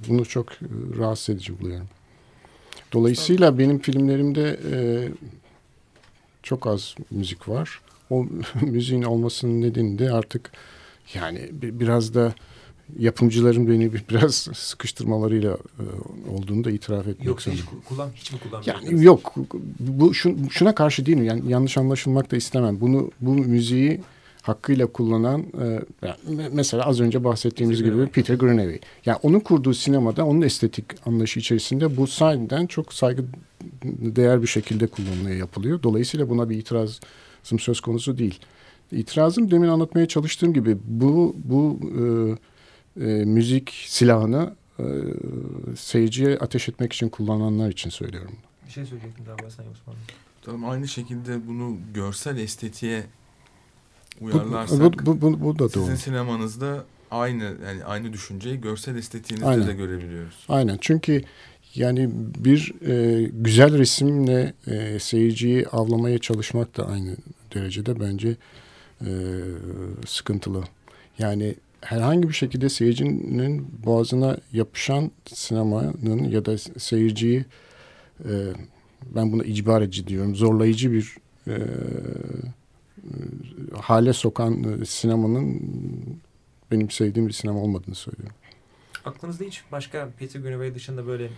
[0.10, 0.48] bunu çok
[1.00, 1.88] rahatsız edici buluyorum.
[2.94, 4.78] Dolayısıyla benim filmlerimde e,
[6.44, 7.82] çok az müzik var.
[8.10, 8.26] O
[8.62, 10.52] müziğin olmasının nedeni de artık
[11.14, 12.34] yani biraz da
[13.00, 15.84] yapımcıların beni biraz sıkıştırmalarıyla e,
[16.32, 18.92] olduğunu da itiraf etmek Yoksa hiç, kullan, hiç mi kullanmıyorsunuz?
[18.92, 19.34] Yani yok.
[19.80, 21.24] Bu şun, şuna karşı değilim.
[21.24, 22.82] Yani yanlış anlaşılmak da istemem.
[22.82, 24.02] Bunu bu müziği
[24.42, 28.12] hakkıyla kullanan e, yani mesela az önce bahsettiğimiz Peter gibi Greenaway.
[28.12, 28.80] Peter Greenaway.
[29.06, 33.26] Yani onun kurduğu sinemada onun estetik anlayışı içerisinde bu sahiden çok saygı
[33.86, 35.84] değer bir şekilde kullanılıyor yapılıyor.
[35.84, 38.40] Dolayısıyla buna bir itirazım söz konusu değil.
[38.92, 42.04] İtirazım demin anlatmaya çalıştığım gibi bu bu e,
[43.02, 44.86] e, müzik silahını e,
[45.76, 48.36] seyirciye ateş etmek için kullananlar için söylüyorum.
[48.68, 49.96] Bir şey söyleyecektim daha sen Osman.
[50.42, 53.04] Tamam aynı şekilde bunu görsel estetiğe
[54.22, 55.98] uyarlarsak bu, bu, bu, bu da sizin doğru.
[55.98, 59.68] sinemanızda aynı yani aynı düşünceyi görsel estetiğinizde Aynen.
[59.68, 60.46] de görebiliyoruz.
[60.50, 61.24] Aynen çünkü
[61.76, 67.16] yani bir e, güzel resimle e, seyirciyi avlamaya çalışmak da aynı
[67.54, 68.36] derecede bence
[69.02, 69.12] e,
[70.06, 70.64] sıkıntılı.
[71.20, 71.56] Yani
[71.86, 77.46] herhangi bir şekilde seyircinin boğazına yapışan sinemanın ya da seyirciyi
[78.26, 78.32] e,
[79.16, 81.16] ben buna icbar edici diyorum zorlayıcı bir
[81.48, 81.58] e,
[83.80, 85.62] hale sokan e, sinemanın
[86.72, 88.36] benim sevdiğim bir sinema olmadığını söylüyorum.
[89.06, 91.30] Aklınızda hiç başka Peter Greenaway dışında böyle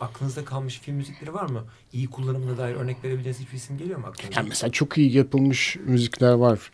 [0.00, 1.64] aklınızda kalmış film müzikleri var mı?
[1.92, 4.40] İyi kullanımına dair örnek verebileceğiniz hiçbir isim geliyor mu aklınıza?
[4.40, 6.70] Yani mesela çok iyi yapılmış müzikler var.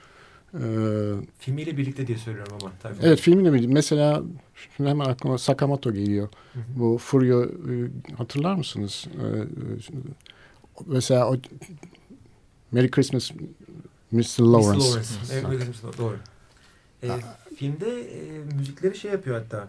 [0.55, 2.73] Ee, Filmiyle birlikte diye söylüyorum ama.
[2.83, 2.95] Tabii.
[3.03, 3.73] Evet filmiyle birlikte.
[3.73, 4.23] Mesela
[4.77, 6.29] şimdi hemen aklıma Sakamoto geliyor.
[6.53, 6.63] Hı hı.
[6.77, 7.47] Bu Furio
[8.19, 9.07] hatırlar mısınız?
[9.15, 9.45] Ee,
[10.87, 11.37] mesela o
[12.73, 13.31] Merry Christmas
[14.11, 14.41] Mr.
[14.41, 14.87] Lawrence.
[14.87, 15.43] Mr.
[15.43, 15.65] Lawrence.
[15.85, 16.17] Evet, doğru.
[17.03, 17.11] Ee,
[17.57, 19.69] filmde e, müzikleri şey yapıyor hatta.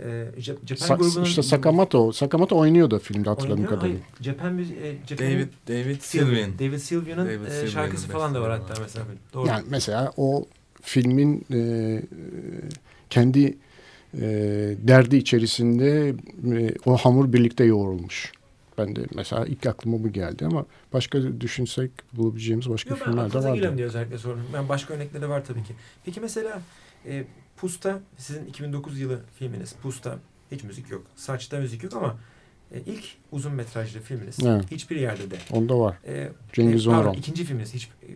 [0.00, 1.24] E, Japan Sa grubunun...
[1.24, 2.12] işte Sakamoto.
[2.12, 4.00] Sakamoto oynuyordu filmde hatırladığım Oynuyor, kadarıyla.
[4.00, 4.58] Hayır, Japan.
[4.58, 6.58] E, Japan David David Sylvian.
[6.58, 8.78] David Sylvian'ın e, şarkısı falan da var hatta var.
[8.82, 9.06] mesela.
[9.32, 9.46] Doğru.
[9.48, 10.46] Yani mesela o
[10.82, 12.02] filmin e,
[13.10, 13.56] kendi
[14.14, 14.20] e,
[14.78, 16.14] derdi içerisinde
[16.52, 18.32] e, o hamur birlikte yoğrulmuş.
[18.78, 23.22] Ben de mesela ilk aklıma bu geldi ama başka düşünsek bulabileceğimiz başka Yok ben filmler
[23.24, 23.60] de aklınıza vardı.
[23.60, 24.42] gelen diye özellikle sordum.
[24.54, 25.74] Ben başka örnekleri var tabii ki.
[26.04, 26.62] Peki mesela
[27.06, 27.24] e,
[27.62, 30.18] Pusta sizin 2009 yılı filminiz Pusta
[30.52, 31.06] hiç müzik yok.
[31.16, 32.16] Saçta müzik yok ama
[32.72, 34.38] e, ilk uzun metrajlı filminiz.
[34.46, 34.70] Evet.
[34.70, 35.38] Hiçbir yerde de.
[35.50, 35.96] Onda var.
[36.06, 37.16] E, Cengiz e, Onural.
[37.16, 37.74] ikinci filminiz.
[37.74, 38.06] Hiç, e,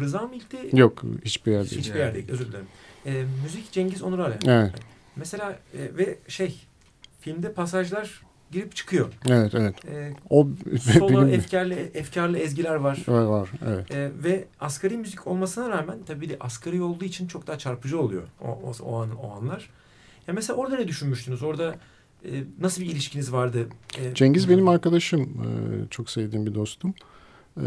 [0.00, 0.56] Rıza mı ilkti?
[0.72, 1.68] Yok hiçbir yerde.
[1.68, 2.32] Hiçbir yerde.
[2.32, 2.66] Özür dilerim.
[3.06, 4.38] E, müzik Cengiz Onural'e.
[4.46, 4.72] Evet.
[5.16, 6.60] Mesela e, ve şey
[7.20, 8.22] filmde pasajlar
[8.52, 9.08] girip çıkıyor.
[9.28, 9.84] Evet evet.
[9.84, 10.48] E, O
[10.80, 13.04] solo benim efkarlı, efkarlı ezgiler var.
[13.08, 13.90] var, var evet.
[13.90, 18.22] E, ve asgari müzik olmasına rağmen tabii de asgari olduğu için çok daha çarpıcı oluyor
[18.40, 19.70] o, o, o, an, o anlar.
[20.26, 21.42] Ya mesela orada ne düşünmüştünüz?
[21.42, 21.74] Orada
[22.24, 22.30] e,
[22.60, 23.66] nasıl bir ilişkiniz vardı?
[23.98, 25.20] E, Cengiz benim arkadaşım.
[25.22, 25.48] e,
[25.90, 26.94] Çok sevdiğim bir dostum.
[27.56, 27.66] E,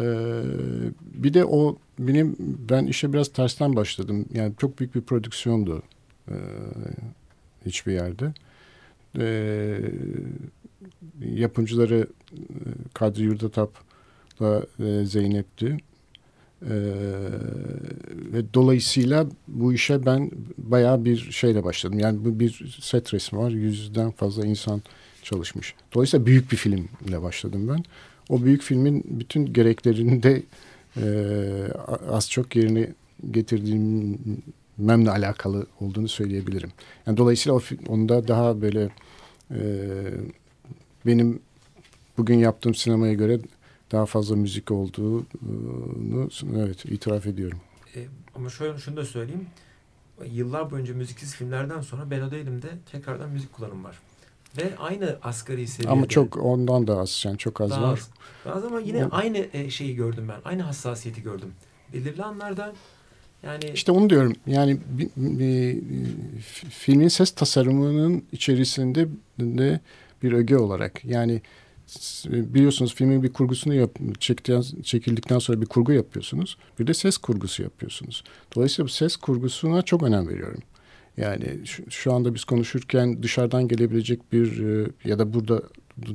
[1.02, 4.26] Bir de o benim ben işe biraz tersten başladım.
[4.34, 5.84] Yani çok büyük bir prodüksiyondu
[6.28, 6.36] e,
[7.66, 8.34] hiçbir yerde.
[9.20, 9.26] E,
[11.22, 12.38] Yapımcıları e,
[12.94, 15.78] Kadri Yurdatap'la e, Zeynep'ti.
[16.62, 16.76] E,
[18.34, 22.00] ve dolayısıyla bu işe ben bayağı bir şeyle başladım.
[22.00, 23.52] Yani bu bir set resmi var.
[23.52, 24.82] Yüzden fazla insan
[25.24, 25.76] çalışmış.
[25.94, 27.84] Dolayısıyla büyük bir filmle başladım ben.
[28.30, 30.44] O büyük filmin bütün gereklerini de
[30.98, 31.06] e,
[32.12, 32.94] az çok yerine
[33.32, 36.72] getirdiğimle alakalı olduğunu söyleyebilirim.
[37.08, 38.90] Yani dolayısıyla o, onda daha böyle
[39.52, 39.60] e,
[41.06, 41.40] benim
[42.18, 43.40] bugün yaptığım sinemaya göre
[43.92, 45.26] daha fazla müzik olduğunu
[46.56, 47.60] evet itiraf ediyorum.
[47.96, 48.00] E,
[48.36, 49.48] ama şöyle şunu da söyleyeyim.
[50.32, 54.00] Yıllar boyunca müziksiz filmlerden sonra Ben O Değilim'de tekrardan müzik kullanım var.
[54.58, 55.92] Ve aynı asgari seviyede.
[55.92, 57.94] Ama çok ondan da az yani çok az daha var.
[57.94, 58.10] Az.
[58.46, 60.42] Daha az ama yine o, aynı e, şeyi gördüm ben.
[60.46, 61.52] Aynı hassasiyeti gördüm.
[61.94, 62.74] Belirli anlarda
[63.44, 64.34] yani işte onu diyorum.
[64.48, 65.82] Yani bir, bir,
[66.70, 69.08] filmin ses tasarımının içerisinde
[69.40, 69.80] de
[70.26, 71.42] bir öge olarak yani
[72.26, 76.58] biliyorsunuz filmin bir kurgusunu yap, çektiğin, çekildikten sonra bir kurgu yapıyorsunuz.
[76.80, 78.24] Bir de ses kurgusu yapıyorsunuz.
[78.56, 80.62] Dolayısıyla bu ses kurgusuna çok önem veriyorum.
[81.18, 85.62] Yani şu, şu anda biz konuşurken dışarıdan gelebilecek bir e, ya da burada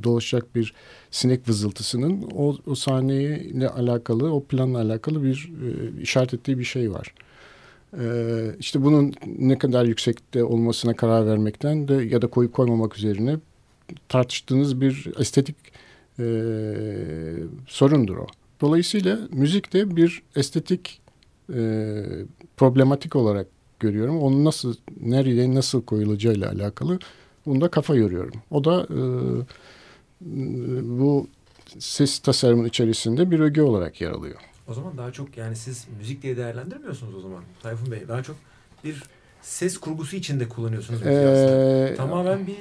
[0.02, 0.74] dolaşacak bir
[1.11, 6.92] sinek vızıltısının o, o sahneyle alakalı, o planla alakalı bir e, işaret ettiği bir şey
[6.92, 7.14] var.
[7.98, 8.04] E,
[8.58, 13.38] işte bunun ne kadar yüksekte olmasına karar vermekten de ya da koyup koymamak üzerine
[14.09, 15.57] tartıştığınız bir estetik
[16.18, 16.24] e,
[17.66, 18.26] sorundur o.
[18.61, 21.01] Dolayısıyla müzik de bir estetik
[21.55, 22.03] e,
[22.57, 23.47] problematik olarak
[23.80, 24.20] görüyorum.
[24.22, 26.99] Onun nasıl, nereye nasıl koyulacağıyla alakalı
[27.47, 28.34] bunda kafa yoruyorum.
[28.51, 29.01] O da e,
[30.99, 31.28] bu
[31.78, 34.41] ses tasarımın içerisinde bir öge olarak yer alıyor.
[34.68, 38.09] O zaman daha çok yani siz müzik diye değerlendirmiyorsunuz o zaman Tayfun Bey.
[38.09, 38.36] Daha çok
[38.84, 39.03] bir
[39.43, 41.03] ses kurgusu içinde kullanıyorsunuz.
[41.07, 42.57] Ee, Tamamen bir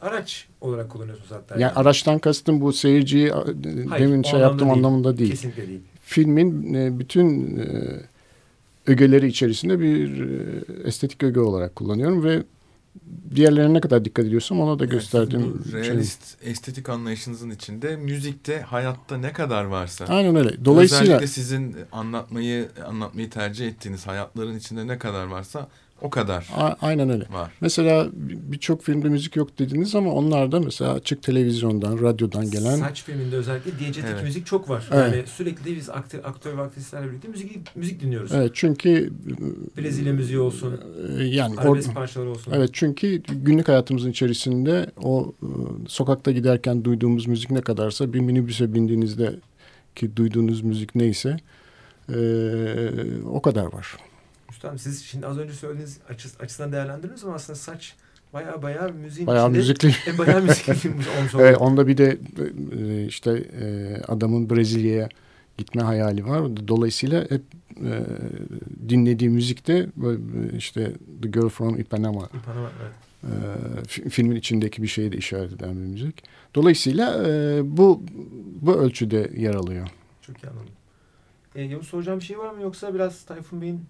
[0.00, 1.54] araç olarak kullanıyorsunuz hatta.
[1.54, 1.72] Yani, yani.
[1.72, 4.78] araçtan kastım bu seyirciyi Hayır, demin şey yaptığım değil.
[4.78, 5.30] anlamında değil.
[5.30, 5.80] Kesinlikle değil.
[6.02, 7.66] Filmin e, bütün e,
[8.86, 12.42] ögeleri içerisinde bir e, estetik öge olarak kullanıyorum ve
[13.34, 16.50] diğerlerine ne kadar dikkat ediyorsam ona da evet, gösterdiğim bu realist şey.
[16.50, 20.04] estetik anlayışınızın içinde müzikte hayatta ne kadar varsa.
[20.04, 20.64] Aynen öyle.
[20.64, 25.68] Dolayısıyla özellikle sizin anlatmayı anlatmayı tercih ettiğiniz hayatların içinde ne kadar varsa
[26.02, 26.48] o kadar.
[26.56, 27.24] A- aynen öyle.
[27.30, 27.52] Var.
[27.60, 32.76] Mesela birçok filmde müzik yok dediniz ama onlar da mesela açık televizyondan, radyodan gelen.
[32.76, 34.22] Saç filminde özellikle diyegetik evet.
[34.22, 34.88] müzik çok var.
[34.92, 35.14] Evet.
[35.14, 38.32] Yani sürekli biz aktör, aktör ve aktrislerle birlikte müzik, müzik dinliyoruz.
[38.34, 39.12] Evet çünkü
[39.78, 40.80] Brezilya müziği olsun.
[41.18, 42.52] E, yani arabesk parçalar olsun.
[42.56, 45.48] Evet çünkü günlük hayatımızın içerisinde o e,
[45.88, 49.34] sokakta giderken duyduğumuz müzik ne kadarsa bir minibüse bindiğinizde
[49.96, 51.36] ki duyduğunuz müzik neyse
[52.08, 52.18] e,
[53.26, 53.96] o kadar var.
[54.60, 57.94] Üstadım siz şimdi az önce söylediğiniz açı, açısından değerlendirdiniz ama aslında saç
[58.32, 59.58] baya baya müziğin bayağı içinde.
[59.58, 59.94] Müzikli.
[60.06, 60.88] E, bayağı müzikli
[61.18, 62.18] olmuş Evet, onda bir de
[62.78, 63.30] e, işte
[63.60, 65.08] e, adamın Brezilya'ya
[65.58, 66.68] gitme hayali var.
[66.68, 67.42] Dolayısıyla hep
[67.84, 68.04] e,
[68.88, 69.86] dinlediği müzikte e,
[70.56, 70.92] işte
[71.22, 72.24] The Girl from Ipanema.
[72.24, 74.00] Ipanema evet.
[74.04, 76.22] E, filmin içindeki bir şeyi de işaret eden bir müzik.
[76.54, 78.02] Dolayısıyla e, bu
[78.60, 79.88] bu ölçüde yer alıyor.
[80.22, 80.74] Çok iyi anladım.
[81.54, 83.80] E, Yavuz soracağım bir şey var mı yoksa biraz Tayfun Bey'in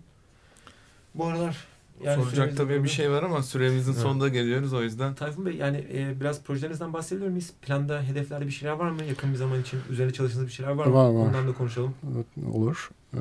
[1.14, 1.66] bu aralar
[2.04, 4.02] yani Soracak tabii bir şey var ama süremizin evet.
[4.02, 5.14] sonunda geliyoruz o yüzden.
[5.14, 7.52] Tayfun Bey yani e, biraz projelerinizden bahsedebilir miyiz?
[7.62, 9.04] Planda, hedeflerde bir şeyler var mı?
[9.04, 10.94] Yakın bir zaman için üzerine çalıştığınız bir şeyler var mı?
[10.94, 11.26] Var var.
[11.26, 11.94] Ondan da konuşalım.
[12.14, 12.90] Evet, olur.
[13.14, 13.18] Ee,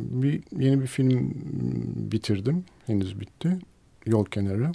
[0.00, 1.34] bir Yeni bir film
[1.96, 2.64] bitirdim.
[2.86, 3.58] Henüz bitti.
[4.06, 4.72] Yol kenarı.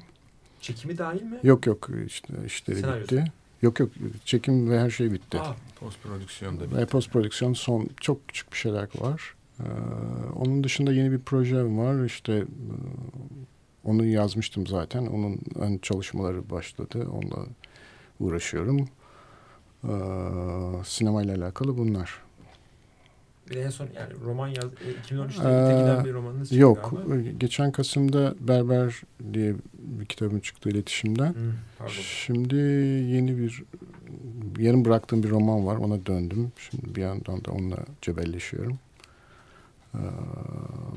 [0.62, 1.40] Çekimi dahil mi?
[1.44, 3.18] Yok yok işte işleri Senaryosu.
[3.18, 3.32] bitti.
[3.62, 3.90] Yok yok
[4.26, 5.38] çekim ve her şey bitti.
[5.80, 6.78] post prodüksiyon da bitti.
[6.78, 9.36] Ve post prodüksiyon son çok küçük bir şeyler var.
[9.62, 12.06] Ee, onun dışında yeni bir projem var.
[12.06, 12.46] İşte e,
[13.84, 15.06] onu yazmıştım zaten.
[15.06, 17.08] Onun ön çalışmaları başladı.
[17.12, 17.46] Onunla
[18.20, 18.88] uğraşıyorum.
[19.84, 19.90] Ee,
[20.86, 22.22] sinemayla alakalı bunlar.
[23.50, 24.66] Bir en son yani roman yaz,
[25.10, 26.94] 2013'te ee, giden bir romanınız Yok.
[27.08, 27.30] Galiba.
[27.38, 29.02] Geçen Kasım'da Berber
[29.34, 31.34] diye bir kitabım çıktı iletişimden.
[31.34, 32.56] Hmm, Şimdi
[33.16, 33.64] yeni bir
[34.60, 35.76] yarım bıraktığım bir roman var.
[35.76, 36.52] Ona döndüm.
[36.58, 38.80] Şimdi bir yandan da onunla cebelleşiyorum.
[39.96, 40.00] Ee,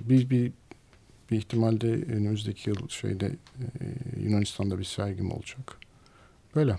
[0.08, 0.52] bir, bir,
[1.30, 3.64] bir ihtimalde önümüzdeki yıl şeyde e,
[4.20, 5.76] Yunanistan'da bir sergim olacak.
[6.54, 6.76] Böyle.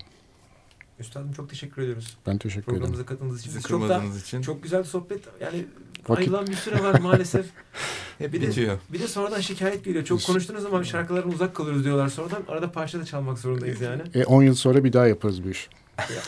[0.98, 2.16] Üstadım çok teşekkür ediyoruz.
[2.26, 2.74] Ben teşekkür ederim.
[2.74, 3.60] Programımıza katıldığınız için.
[3.60, 4.42] Çok da, için.
[4.42, 5.20] Çok güzel bir sohbet.
[5.40, 5.66] Yani
[6.08, 6.28] Vakit...
[6.28, 7.46] ayrılan bir süre var maalesef.
[8.18, 8.74] Hep bir bitiyor.
[8.74, 10.04] De, bir de sonradan şikayet geliyor.
[10.04, 12.42] Çok konuştunuz ama şarkıların uzak kalıyoruz diyorlar sonradan.
[12.48, 14.02] Arada parça da çalmak zorundayız yani.
[14.26, 15.68] 10 e, yıl sonra bir daha yaparız bu iş.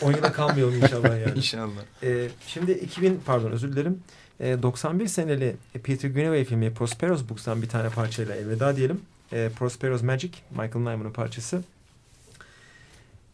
[0.01, 1.33] 10 yıla kalmayalım inşallah yani.
[1.37, 2.03] İnşallah.
[2.03, 4.03] E, şimdi 2000 pardon özür dilerim.
[4.39, 9.01] 91 e, seneli Peter Greenaway filmi Prosperos Books'tan bir tane parçayla elveda diyelim.
[9.33, 11.63] E, Prosperos Magic, Michael Nyman'ın parçası.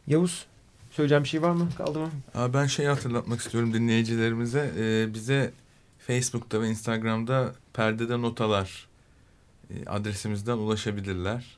[0.08, 0.45] Yavuz,
[0.91, 1.70] söyleyeceğim bir şey var mı?
[1.78, 2.10] Kaldı mı?
[2.36, 4.72] Aa, ben şey hatırlatmak istiyorum dinleyicilerimize.
[4.78, 5.51] Ee, bize
[5.99, 8.88] Facebook'ta ve Instagram'da perdede notalar
[9.70, 11.58] e, adresimizden ulaşabilirler.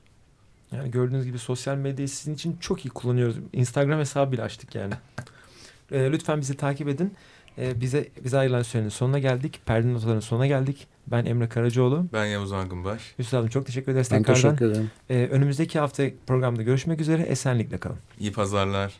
[0.72, 3.36] Yani gördüğünüz gibi sosyal medyayı sizin için çok iyi kullanıyoruz.
[3.54, 4.93] Instagram hesabı bile açtık yani.
[5.91, 7.14] e, lütfen bizi takip edin.
[7.58, 9.60] E, bize bize ayrılan sürenin sonuna geldik.
[9.66, 10.88] Perde notaların sonuna geldik.
[11.08, 12.05] Ben Emre Karacaoğlu.
[12.14, 13.01] Ben Yavuz Angınbaş.
[13.20, 14.41] Üstadım çok teşekkür ederiz Ben tekrardan.
[14.55, 14.91] teşekkür ederim.
[15.10, 17.22] Ee, önümüzdeki hafta programda görüşmek üzere.
[17.22, 17.97] Esenlikle kalın.
[18.20, 18.93] İyi pazarlar.